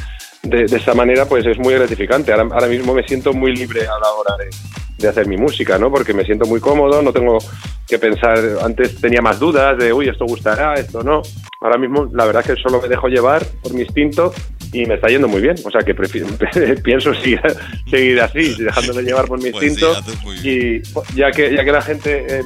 esa 0.64 0.94
manera, 0.94 1.24
pues 1.26 1.46
es 1.46 1.58
muy 1.58 1.74
gratificante. 1.74 2.32
Ahora, 2.32 2.48
ahora 2.52 2.66
mismo 2.66 2.92
me 2.92 3.04
siento 3.04 3.32
muy 3.32 3.54
libre 3.54 3.82
a 3.82 4.00
la 4.00 4.10
hora 4.14 4.36
de, 4.36 4.50
de 4.98 5.08
hacer 5.08 5.28
mi 5.28 5.36
música, 5.36 5.78
¿no? 5.78 5.92
Porque 5.92 6.12
me 6.12 6.24
siento 6.24 6.44
muy 6.44 6.58
cómodo, 6.58 7.00
no 7.02 7.12
tengo 7.12 7.38
que 7.86 8.00
pensar, 8.00 8.40
antes 8.64 9.00
tenía 9.00 9.22
más 9.22 9.38
dudas 9.38 9.78
de, 9.78 9.92
uy, 9.92 10.08
esto 10.08 10.24
gustará, 10.24 10.74
esto 10.74 11.04
no. 11.04 11.22
Ahora 11.60 11.78
mismo 11.78 12.10
la 12.12 12.24
verdad 12.24 12.42
es 12.44 12.56
que 12.56 12.62
solo 12.62 12.82
me 12.82 12.88
dejo 12.88 13.06
llevar 13.06 13.46
por 13.62 13.72
mi 13.72 13.82
instinto 13.82 14.32
y 14.72 14.84
me 14.86 14.94
está 14.94 15.08
yendo 15.08 15.28
muy 15.28 15.40
bien. 15.40 15.56
O 15.64 15.70
sea 15.70 15.80
que 15.82 15.94
pienso 16.82 17.14
seguir, 17.14 17.40
seguir 17.90 18.20
así, 18.20 18.54
dejándome 18.62 19.02
llevar 19.04 19.26
por 19.26 19.42
mi 19.42 19.50
Pues 19.50 19.64
instinto. 19.64 19.94
y 20.42 20.82
ya 21.14 21.30
que, 21.30 21.54
ya 21.54 21.64
que 21.64 21.72
la 21.72 21.82
gente 21.82 22.26
eh, 22.28 22.42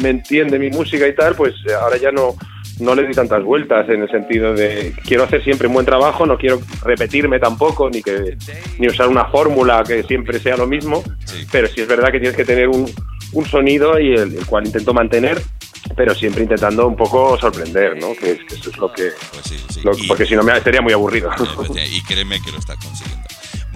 me 0.00 0.10
entiende 0.10 0.58
mi 0.58 0.70
música 0.70 1.06
y 1.06 1.14
tal, 1.14 1.34
pues 1.34 1.54
eh, 1.68 1.72
ahora 1.80 1.96
ya 1.96 2.10
no, 2.10 2.34
no 2.80 2.94
le 2.94 3.04
doy 3.04 3.12
tantas 3.12 3.42
vueltas 3.42 3.88
en 3.88 4.02
el 4.02 4.10
sentido 4.10 4.52
de 4.54 4.92
quiero 5.06 5.24
hacer 5.24 5.42
siempre 5.42 5.66
un 5.68 5.74
buen 5.74 5.86
trabajo, 5.86 6.26
no 6.26 6.36
quiero 6.36 6.60
repetirme 6.84 7.38
tampoco, 7.38 7.88
ni 7.90 8.02
que 8.02 8.36
ni 8.78 8.86
usar 8.88 9.08
una 9.08 9.24
fórmula 9.26 9.82
que 9.86 10.02
siempre 10.02 10.38
sea 10.38 10.56
lo 10.56 10.66
mismo, 10.66 11.02
Sí. 11.24 11.46
pero 11.50 11.66
sí 11.68 11.80
es 11.80 11.88
verdad 11.88 12.10
que 12.12 12.20
tienes 12.20 12.36
que 12.36 12.44
tener 12.44 12.68
un, 12.68 12.86
un 13.32 13.44
sonido 13.46 13.98
y 13.98 14.12
el, 14.12 14.36
el 14.36 14.46
cual 14.46 14.66
intento 14.66 14.92
mantener, 14.94 15.38
pero 15.94 16.14
siempre 16.14 16.42
intentando 16.42 16.86
un 16.86 16.96
poco 16.96 17.38
sorprender, 17.38 17.96
¿no? 18.00 18.14
Que, 18.14 18.32
es- 18.32 18.44
que 18.44 18.54
eso 18.56 18.70
es 18.70 18.76
lo 18.78 18.92
que... 18.92 19.10
Pues 19.32 19.44
sí, 19.44 19.56
sí. 19.72 19.80
lo- 19.82 19.96
Y- 19.96 20.06
porque 20.06 20.26
si 20.26 20.34
no 20.34 20.42
me 20.42 20.58
sería 20.60 20.80
muy 20.80 20.92
aburrido. 20.92 21.30
Pues, 21.56 21.70
y 21.90 22.02
créeme 22.06 22.40
que 22.42 22.50
lo 22.52 22.58
estás 22.58 22.76
consiguiendo. 22.76 23.25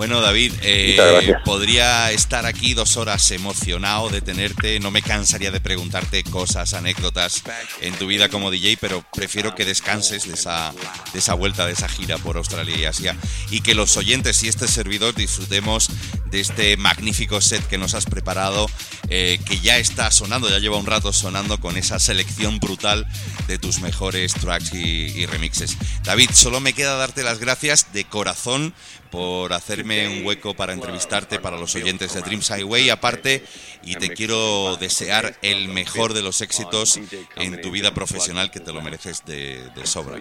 Bueno, 0.01 0.23
David, 0.23 0.55
eh, 0.63 0.97
podría 1.45 2.11
estar 2.11 2.47
aquí 2.47 2.73
dos 2.73 2.97
horas 2.97 3.31
emocionado 3.33 4.09
de 4.09 4.23
tenerte. 4.23 4.81
No 4.81 4.91
me 4.91 5.03
cansaría 5.03 5.51
de 5.51 5.61
preguntarte 5.61 6.25
cosas, 6.25 6.73
anécdotas 6.73 7.43
en 7.83 7.93
tu 7.97 8.07
vida 8.07 8.31
como 8.31 8.51
DJ, 8.51 8.79
pero 8.81 9.05
prefiero 9.13 9.55
que 9.55 9.67
descanses 9.67 10.27
de 10.27 10.33
esa, 10.33 10.73
de 11.13 11.19
esa 11.19 11.35
vuelta, 11.35 11.67
de 11.67 11.75
esa 11.75 11.87
gira 11.87 12.17
por 12.17 12.39
Australia 12.39 12.75
y 12.79 12.87
Asia. 12.87 13.15
Y 13.51 13.61
que 13.61 13.75
los 13.75 13.99
oyentes 13.99 14.43
y 14.43 14.49
este 14.49 14.69
servidor 14.69 15.15
disfrutemos 15.15 15.91
de 16.31 16.41
este 16.41 16.79
magnífico 16.79 17.43
set 17.43 17.67
que 17.67 17.77
nos 17.77 17.93
has 17.93 18.07
preparado, 18.07 18.71
eh, 19.11 19.39
que 19.45 19.61
ya 19.61 19.77
está 19.77 20.11
sonando, 20.11 20.49
ya 20.49 20.61
lleva 20.61 20.79
un 20.79 20.87
rato 20.87 21.13
sonando 21.13 21.61
con 21.61 21.77
esa 21.77 21.99
selección 21.99 22.59
brutal 22.59 23.07
de 23.49 23.59
tus 23.59 23.81
mejores 23.81 24.33
tracks 24.33 24.73
y, 24.73 24.79
y 24.79 25.27
remixes. 25.27 25.77
David, 26.05 26.31
solo 26.33 26.61
me 26.61 26.73
queda 26.73 26.95
darte 26.95 27.23
las 27.23 27.39
gracias 27.39 27.93
de 27.93 28.05
corazón 28.05 28.73
por 29.11 29.53
hacerme 29.53 30.09
un 30.09 30.25
hueco 30.25 30.55
para 30.55 30.73
entrevistarte 30.73 31.39
para 31.39 31.59
los 31.59 31.75
oyentes 31.75 32.15
de 32.15 32.21
Dreams 32.21 32.51
Highway 32.51 32.91
aparte 32.91 33.43
y 33.83 33.97
te 33.97 34.11
quiero 34.11 34.77
desear 34.77 35.37
el 35.43 35.69
mejor 35.69 36.15
de 36.15 36.23
los 36.23 36.41
éxitos 36.41 37.01
en 37.37 37.61
tu 37.61 37.71
vida 37.71 37.93
profesional 37.93 38.51
que 38.51 38.61
te 38.61 38.73
lo 38.73 38.81
mereces 38.83 39.25
de, 39.25 39.69
de 39.75 39.87
sobra. 39.87 40.19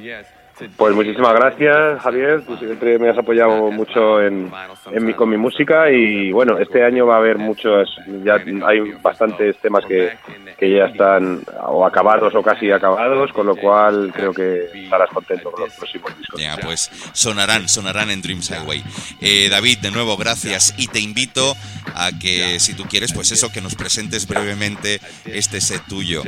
Pues 0.76 0.96
muchísimas 0.96 1.34
gracias, 1.34 2.02
Javier. 2.02 2.42
Tú 2.46 2.58
siempre 2.58 3.00
me 3.00 3.10
has 3.10 3.18
apoyado 3.18 3.72
mucho 3.72 4.22
en, 4.22 4.52
en 4.92 5.06
mi, 5.06 5.14
con 5.14 5.30
mi 5.30 5.38
música 5.38 5.92
y 5.92 6.32
bueno, 6.32 6.58
este 6.58 6.84
año 6.84 7.06
va 7.06 7.16
a 7.16 7.18
haber 7.20 7.38
muchos, 7.38 7.90
ya 8.24 8.38
hay 8.66 8.92
bastantes 9.02 9.58
temas 9.58 9.86
que, 9.86 10.18
que 10.58 10.72
ya 10.72 10.86
están 10.86 11.42
o 11.68 11.86
acabados 11.86 12.34
o 12.36 12.44
casi 12.44 12.72
acabados, 12.72 13.32
con 13.32 13.48
lo 13.48 13.56
cual 13.56 14.12
creo 14.14 14.34
que 14.34 14.66
estarás 14.84 15.10
contento 15.10 15.52
con 15.52 15.66
los 15.66 15.74
próximos 15.74 16.18
discos. 16.18 16.42
Ya, 16.42 16.58
pues 16.58 16.92
sonarán, 17.14 17.70
sonarán 17.70 18.10
en 18.10 18.22
Dreams 18.22 18.52
Highway. 18.52 18.84
Eh, 19.22 19.50
David, 19.50 19.80
de 19.80 19.92
nuevo, 19.92 20.18
gracias 20.18 20.74
y 20.78 20.88
te 20.88 21.00
invito 21.00 21.56
a 21.96 22.12
que, 22.20 22.60
si 22.60 22.74
tú 22.74 22.84
quieres, 22.86 23.14
pues 23.14 23.32
eso, 23.32 23.52
que 23.52 23.62
nos 23.62 23.76
presentes 23.76 24.28
brevemente 24.28 25.00
este 25.26 25.62
set 25.62 25.82
tuyo. 25.88 26.24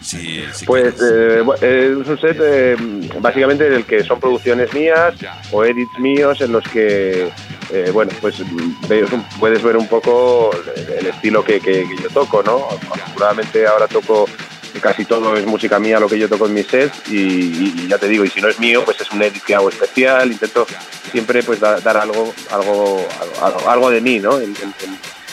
Si, 0.00 0.44
si 0.52 0.66
Pues 0.66 0.94
eh, 1.02 1.42
eh, 1.62 1.96
es 2.00 2.08
un 2.08 2.20
set 2.20 2.38
eh, 2.40 2.76
básicamente 3.20 3.65
en 3.66 3.74
el 3.74 3.84
que 3.84 4.04
son 4.04 4.20
producciones 4.20 4.72
mías 4.72 5.14
o 5.52 5.64
edits 5.64 5.98
míos 5.98 6.40
en 6.40 6.52
los 6.52 6.64
que, 6.68 7.28
eh, 7.72 7.90
bueno, 7.92 8.12
pues 8.20 8.36
puedes 9.38 9.62
ver 9.62 9.76
un 9.76 9.88
poco 9.88 10.50
el, 10.76 11.06
estilo 11.06 11.44
que, 11.44 11.60
yo 11.60 12.08
toco, 12.10 12.42
¿no? 12.42 12.68
Afortunadamente 12.90 13.66
ahora 13.66 13.86
toco 13.88 14.26
casi 14.80 15.04
todo 15.04 15.36
es 15.36 15.46
música 15.46 15.78
mía 15.78 15.98
lo 15.98 16.08
que 16.08 16.18
yo 16.18 16.28
toco 16.28 16.46
en 16.46 16.54
mis 16.54 16.66
sets 16.66 17.10
y, 17.10 17.88
ya 17.88 17.98
te 17.98 18.08
digo, 18.08 18.24
y 18.24 18.30
si 18.30 18.40
no 18.40 18.48
es 18.48 18.58
mío, 18.58 18.82
pues 18.84 19.00
es 19.00 19.10
un 19.10 19.22
edit 19.22 19.42
que 19.42 19.54
hago 19.54 19.68
especial, 19.68 20.30
intento 20.30 20.66
siempre 21.10 21.42
pues 21.42 21.60
da- 21.60 21.80
dar 21.80 21.96
algo, 21.96 22.34
algo, 22.50 23.06
algo, 23.66 23.90
de 23.90 24.00
mí, 24.00 24.18
¿no? 24.18 24.38
En, 24.40 24.54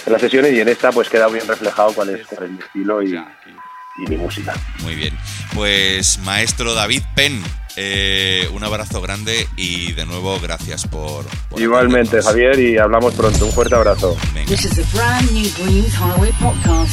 las 0.06 0.20
sesiones 0.20 0.54
y 0.54 0.60
en 0.60 0.68
esta 0.68 0.92
pues 0.92 1.10
queda 1.10 1.28
bien 1.28 1.48
reflejado 1.48 1.94
cuál 1.94 2.10
es, 2.10 2.28
cuál 2.28 2.44
es 2.46 2.52
mi 2.52 2.60
estilo 2.60 3.02
y, 3.02 3.16
y 3.16 4.10
mi 4.10 4.18
música. 4.18 4.54
Muy 4.82 4.96
bien. 4.96 5.18
Pues 5.54 6.20
maestro 6.20 6.74
David 6.74 7.04
Penn, 7.16 7.42
eh, 7.76 8.50
un 8.54 8.64
abrazo 8.64 9.02
grande 9.02 9.48
y 9.56 9.92
de 9.94 10.06
nuevo 10.06 10.40
gracias 10.40 10.88
por... 10.88 11.26
por 11.50 11.62
Igualmente, 11.62 12.18
atendernos. 12.18 12.26
Javier, 12.26 12.60
y 12.60 12.78
hablamos 12.78 13.14
pronto. 13.14 13.46
Un 13.46 13.52
fuerte 13.52 13.76
abrazo. 13.76 14.16
Venga. 14.34 14.48
This 14.48 14.66
is 14.66 14.80
a 14.80 14.96
brand 14.96 15.32
new 15.32 15.50
Dreams 15.58 15.94
Highway 15.96 16.32
podcast. 16.40 16.92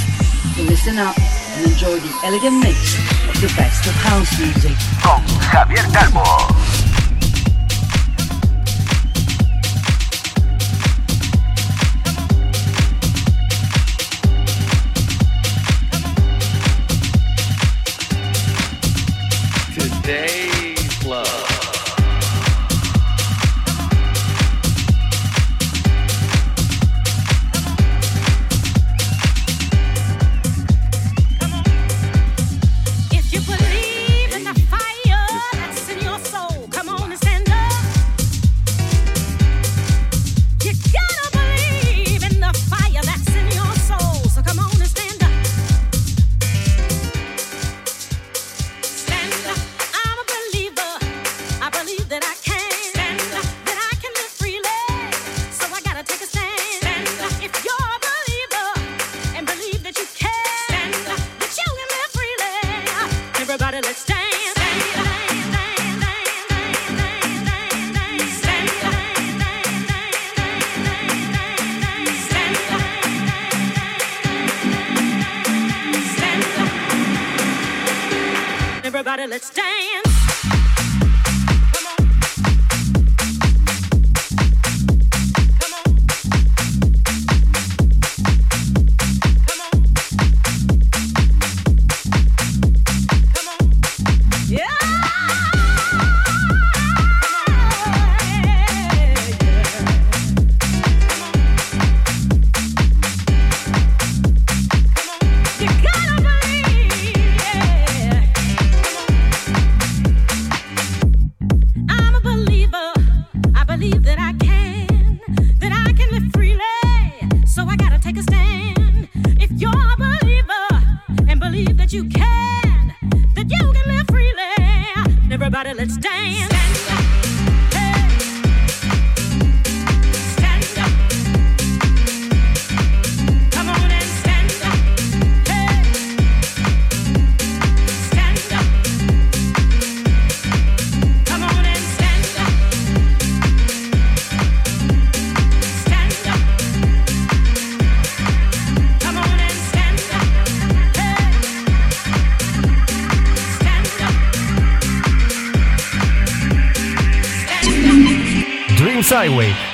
Listen 0.69 0.99
up 0.99 1.17
and 1.57 1.67
enjoy 1.67 1.99
the 2.01 2.27
elegant 2.27 2.59
mix 2.63 2.97
of 3.29 3.41
the 3.41 3.47
best 3.57 3.87
of 3.87 3.95
house 4.05 4.39
music. 4.39 4.77
Con 5.03 5.23
Javier 5.53 5.91
Calvo. 5.93 6.25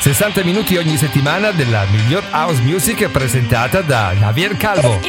60 0.06 0.44
minuti 0.44 0.76
ogni 0.76 0.96
settimana 0.96 1.50
della 1.50 1.84
miglior 1.90 2.22
house 2.30 2.62
music 2.62 3.08
presentata 3.08 3.80
da 3.80 4.12
Javier 4.16 4.56
Calvo. 4.56 5.00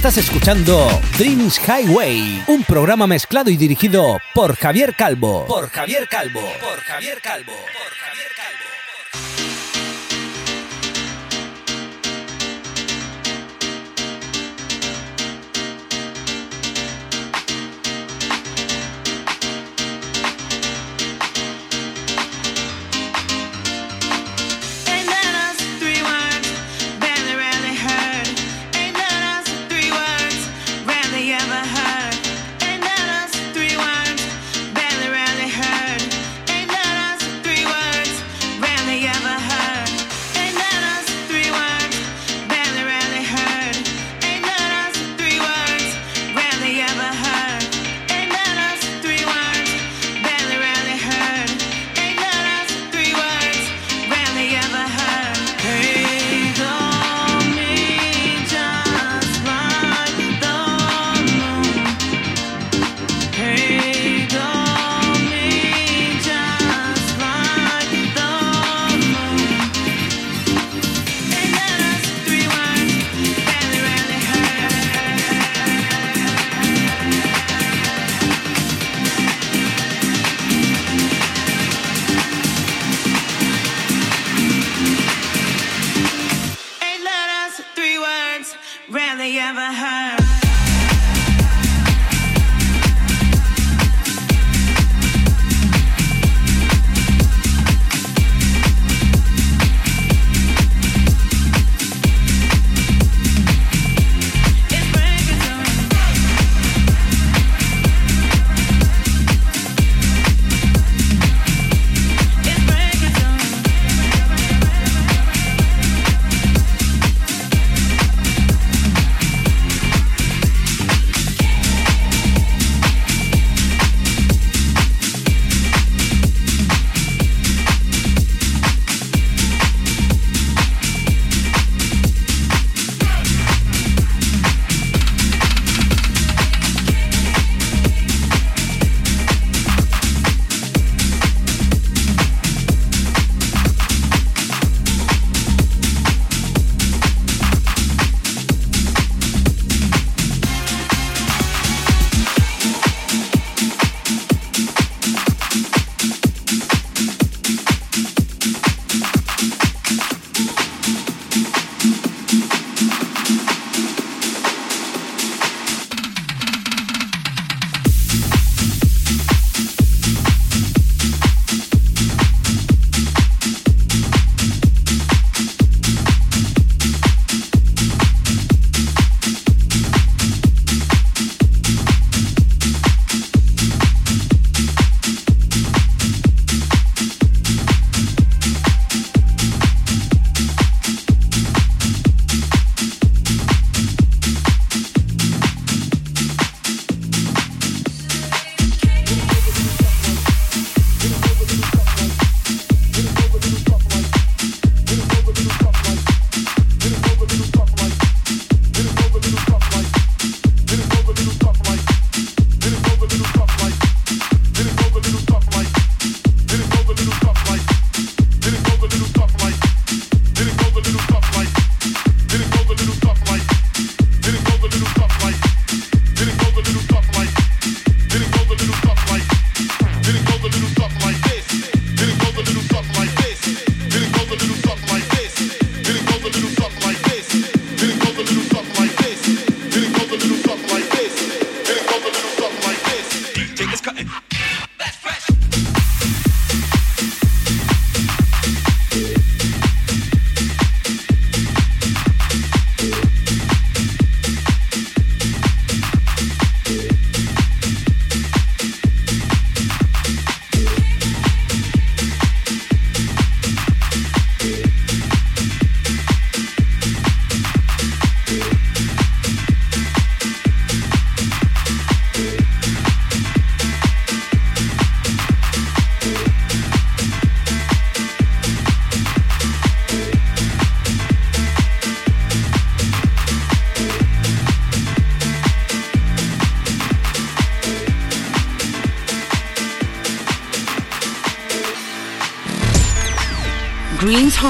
Estás 0.00 0.16
escuchando 0.16 0.88
Dreams 1.18 1.60
Highway, 1.60 2.42
un 2.46 2.64
programa 2.64 3.06
mezclado 3.06 3.50
y 3.50 3.58
dirigido 3.58 4.18
por 4.32 4.56
Javier 4.56 4.94
Calvo. 4.96 5.44
Por 5.46 5.68
Javier 5.68 6.08
Calvo. 6.08 6.40
Por 6.40 6.80
Javier 6.80 7.20
Calvo. 7.20 7.52
Por 7.52 7.60
Javier 7.60 7.99
Calvo. 7.99 7.99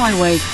highways 0.00 0.49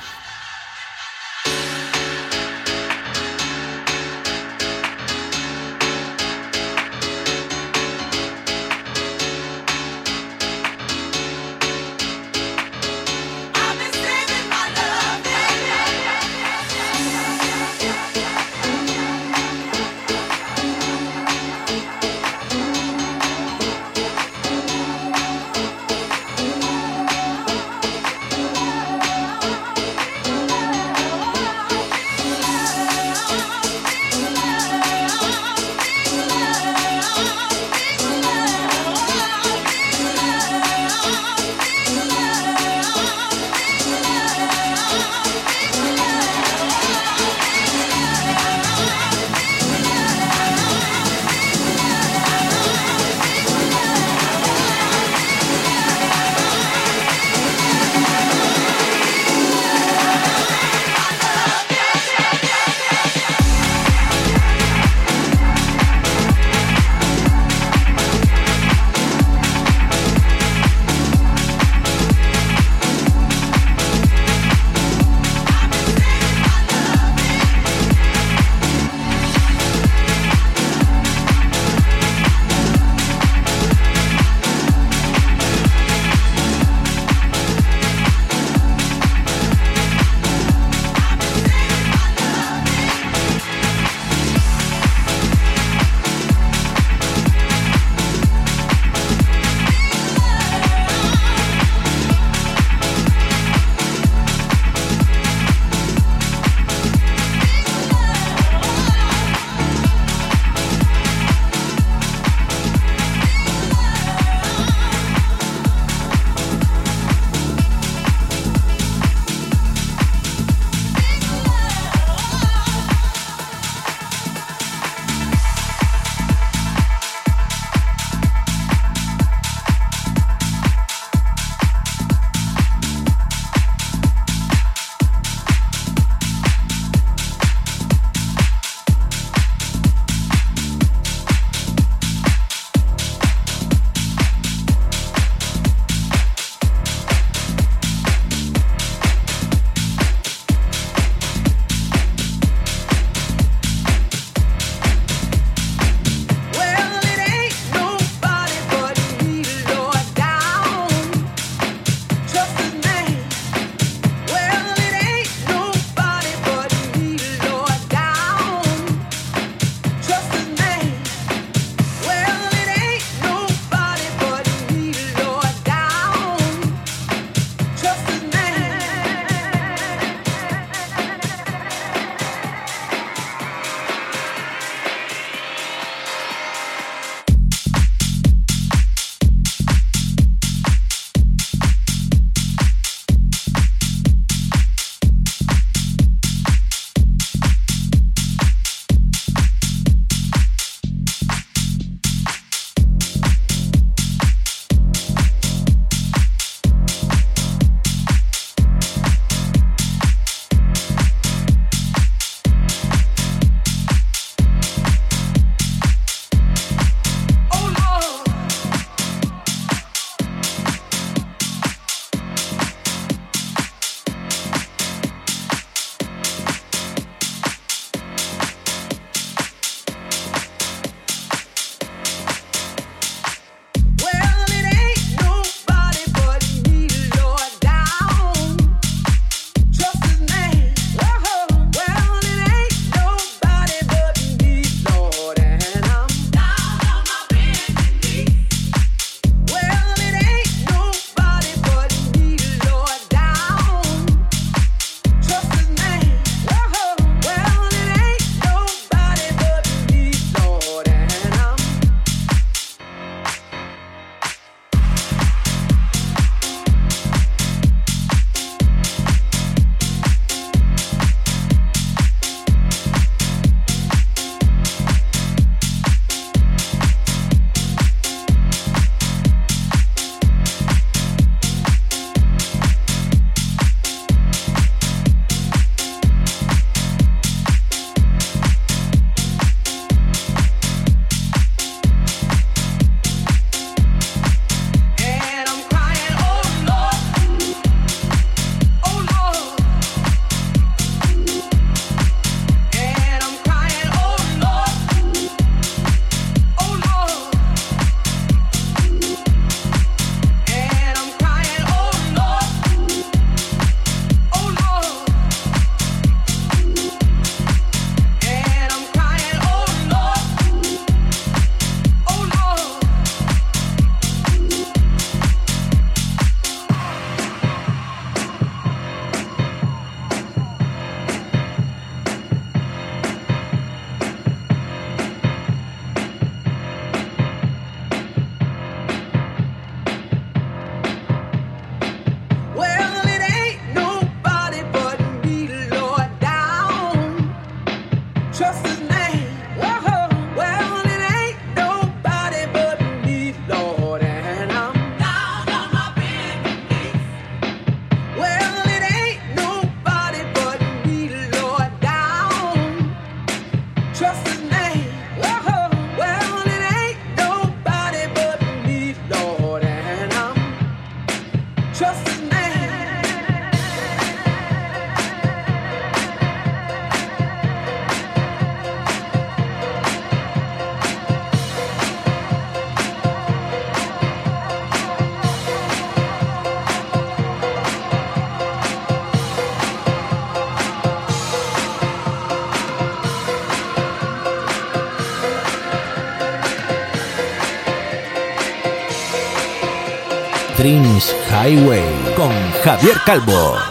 Highway 401.43 402.13
con 402.15 402.33
Javier 402.63 402.99
Calvo. 403.07 403.70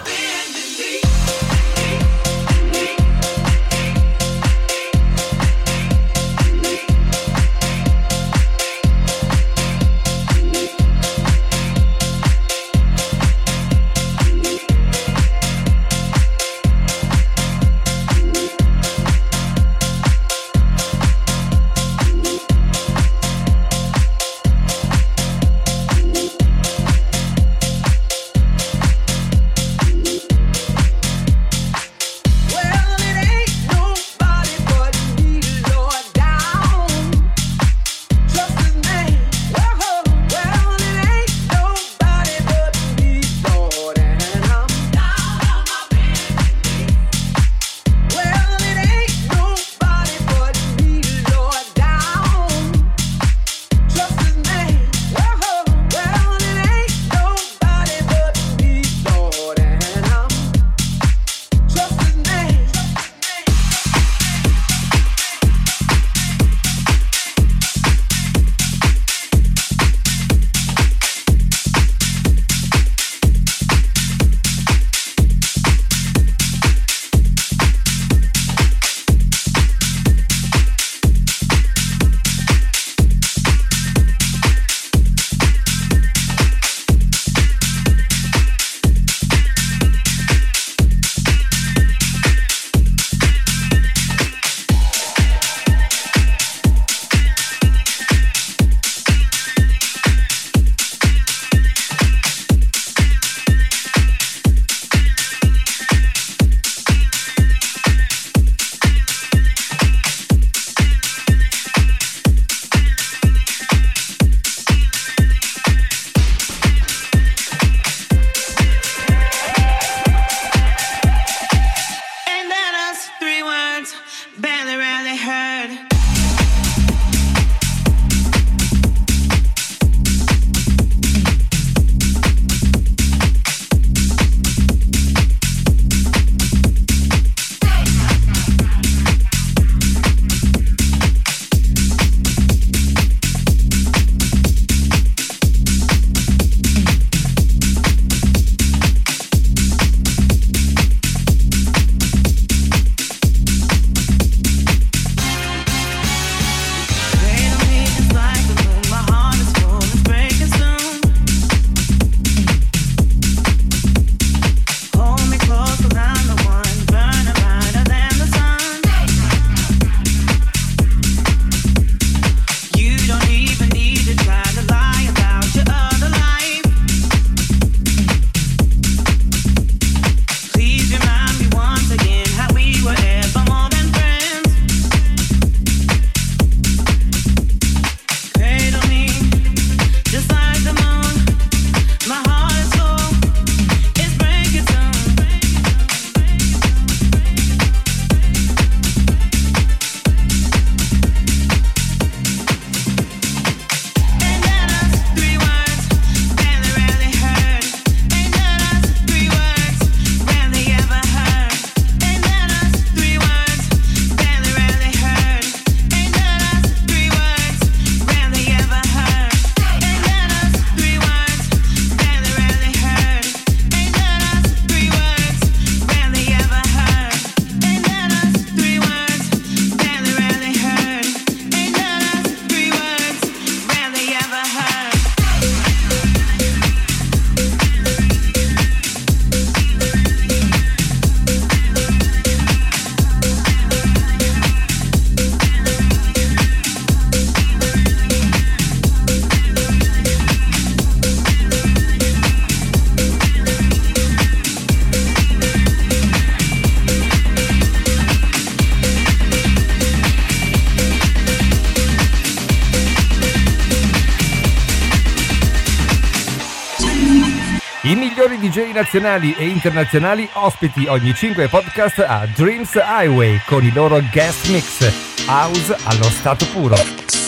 DJ 268.49 268.71
nazionali 268.73 269.35
e 269.37 269.45
internazionali 269.45 270.27
ospiti 270.33 270.87
ogni 270.87 271.13
5 271.13 271.49
podcast 271.49 271.99
a 271.99 272.25
Dreams 272.25 272.73
Highway 272.73 273.39
con 273.45 273.63
i 273.63 273.71
loro 273.71 274.01
guest 274.11 274.49
mix, 274.49 275.27
house 275.27 275.75
allo 275.83 276.05
stato 276.05 276.47
puro. 276.51 277.18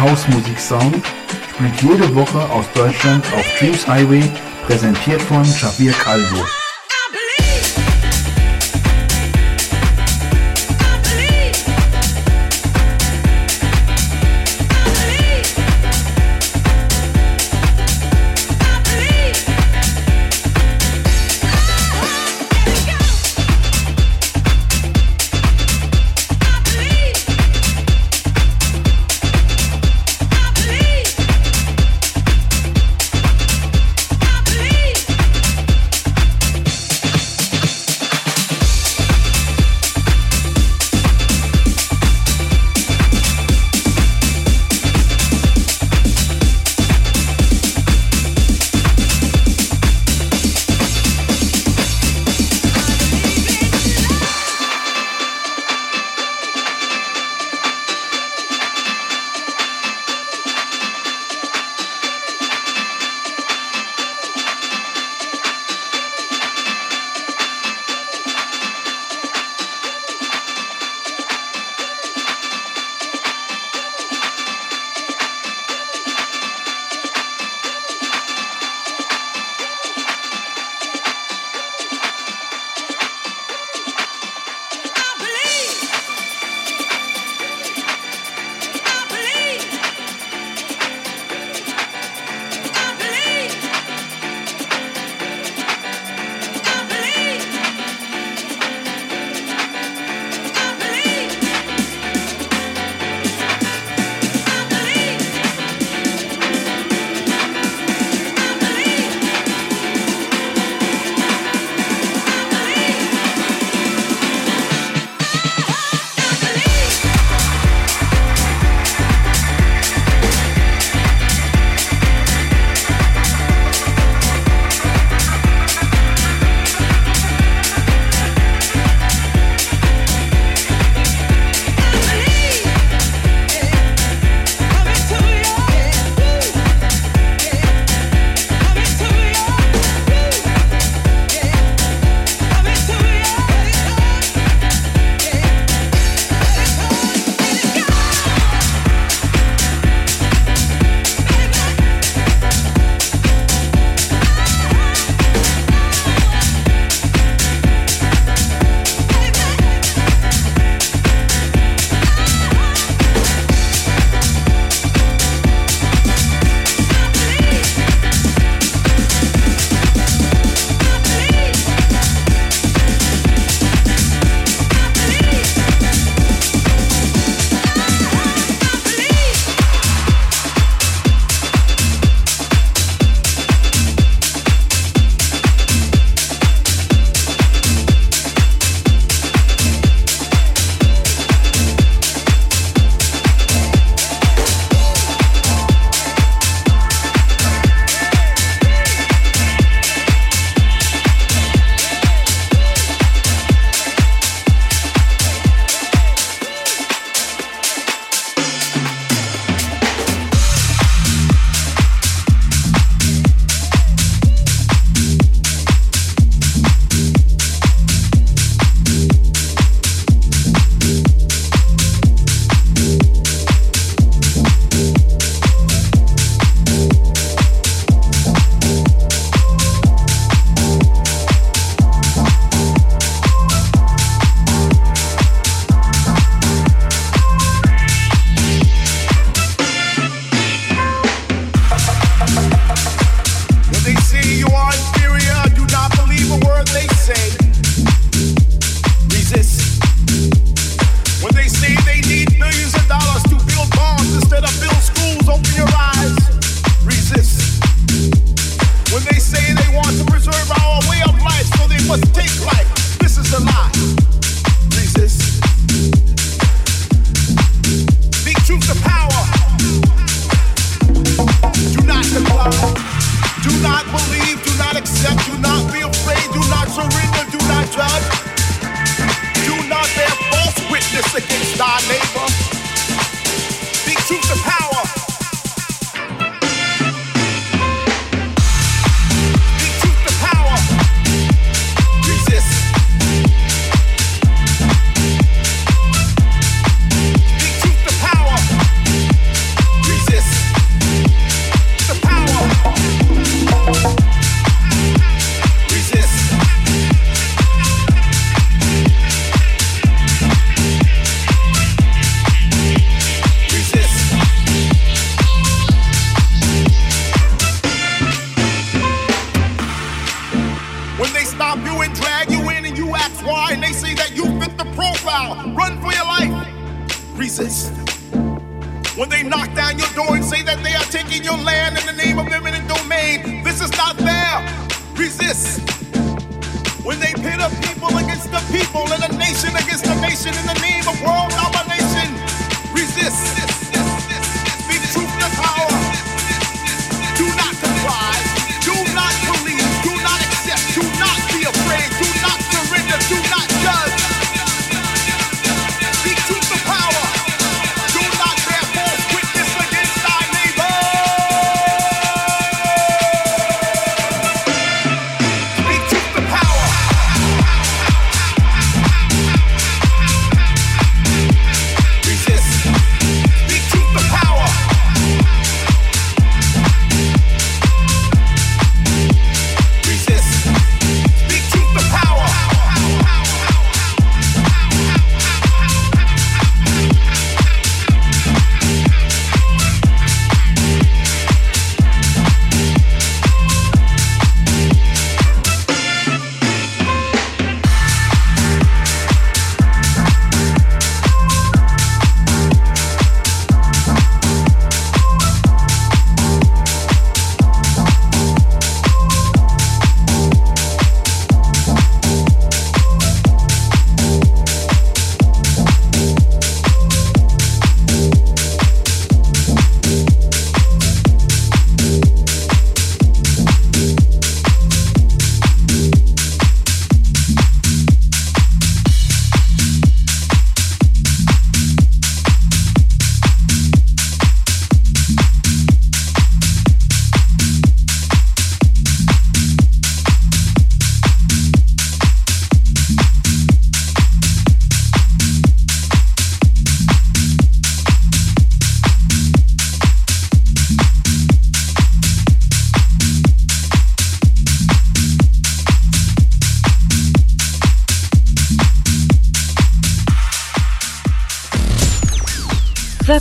Hausmusik-Sound 0.00 0.96
spielt 1.50 1.82
jede 1.82 2.14
Woche 2.14 2.38
aus 2.50 2.66
Deutschland 2.74 3.24
auf 3.34 3.44
Dreams 3.58 3.86
Highway, 3.86 4.22
präsentiert 4.66 5.22
von 5.22 5.42
Xavier 5.42 5.92
Calvo. 5.92 6.44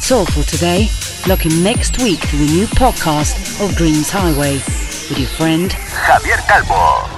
That's 0.08 0.36
all 0.38 0.41
for 0.41 0.49
today. 0.49 0.88
Lock 1.28 1.45
in 1.45 1.64
next 1.64 2.01
week 2.01 2.22
to 2.30 2.38
a 2.38 2.39
new 2.39 2.66
podcast 2.66 3.62
of 3.62 3.76
Dreams 3.76 4.10
Highway 4.10 4.53
with 4.53 5.20
your 5.20 5.28
friend 5.28 5.70
Javier 5.70 6.38
Calvo. 6.47 7.16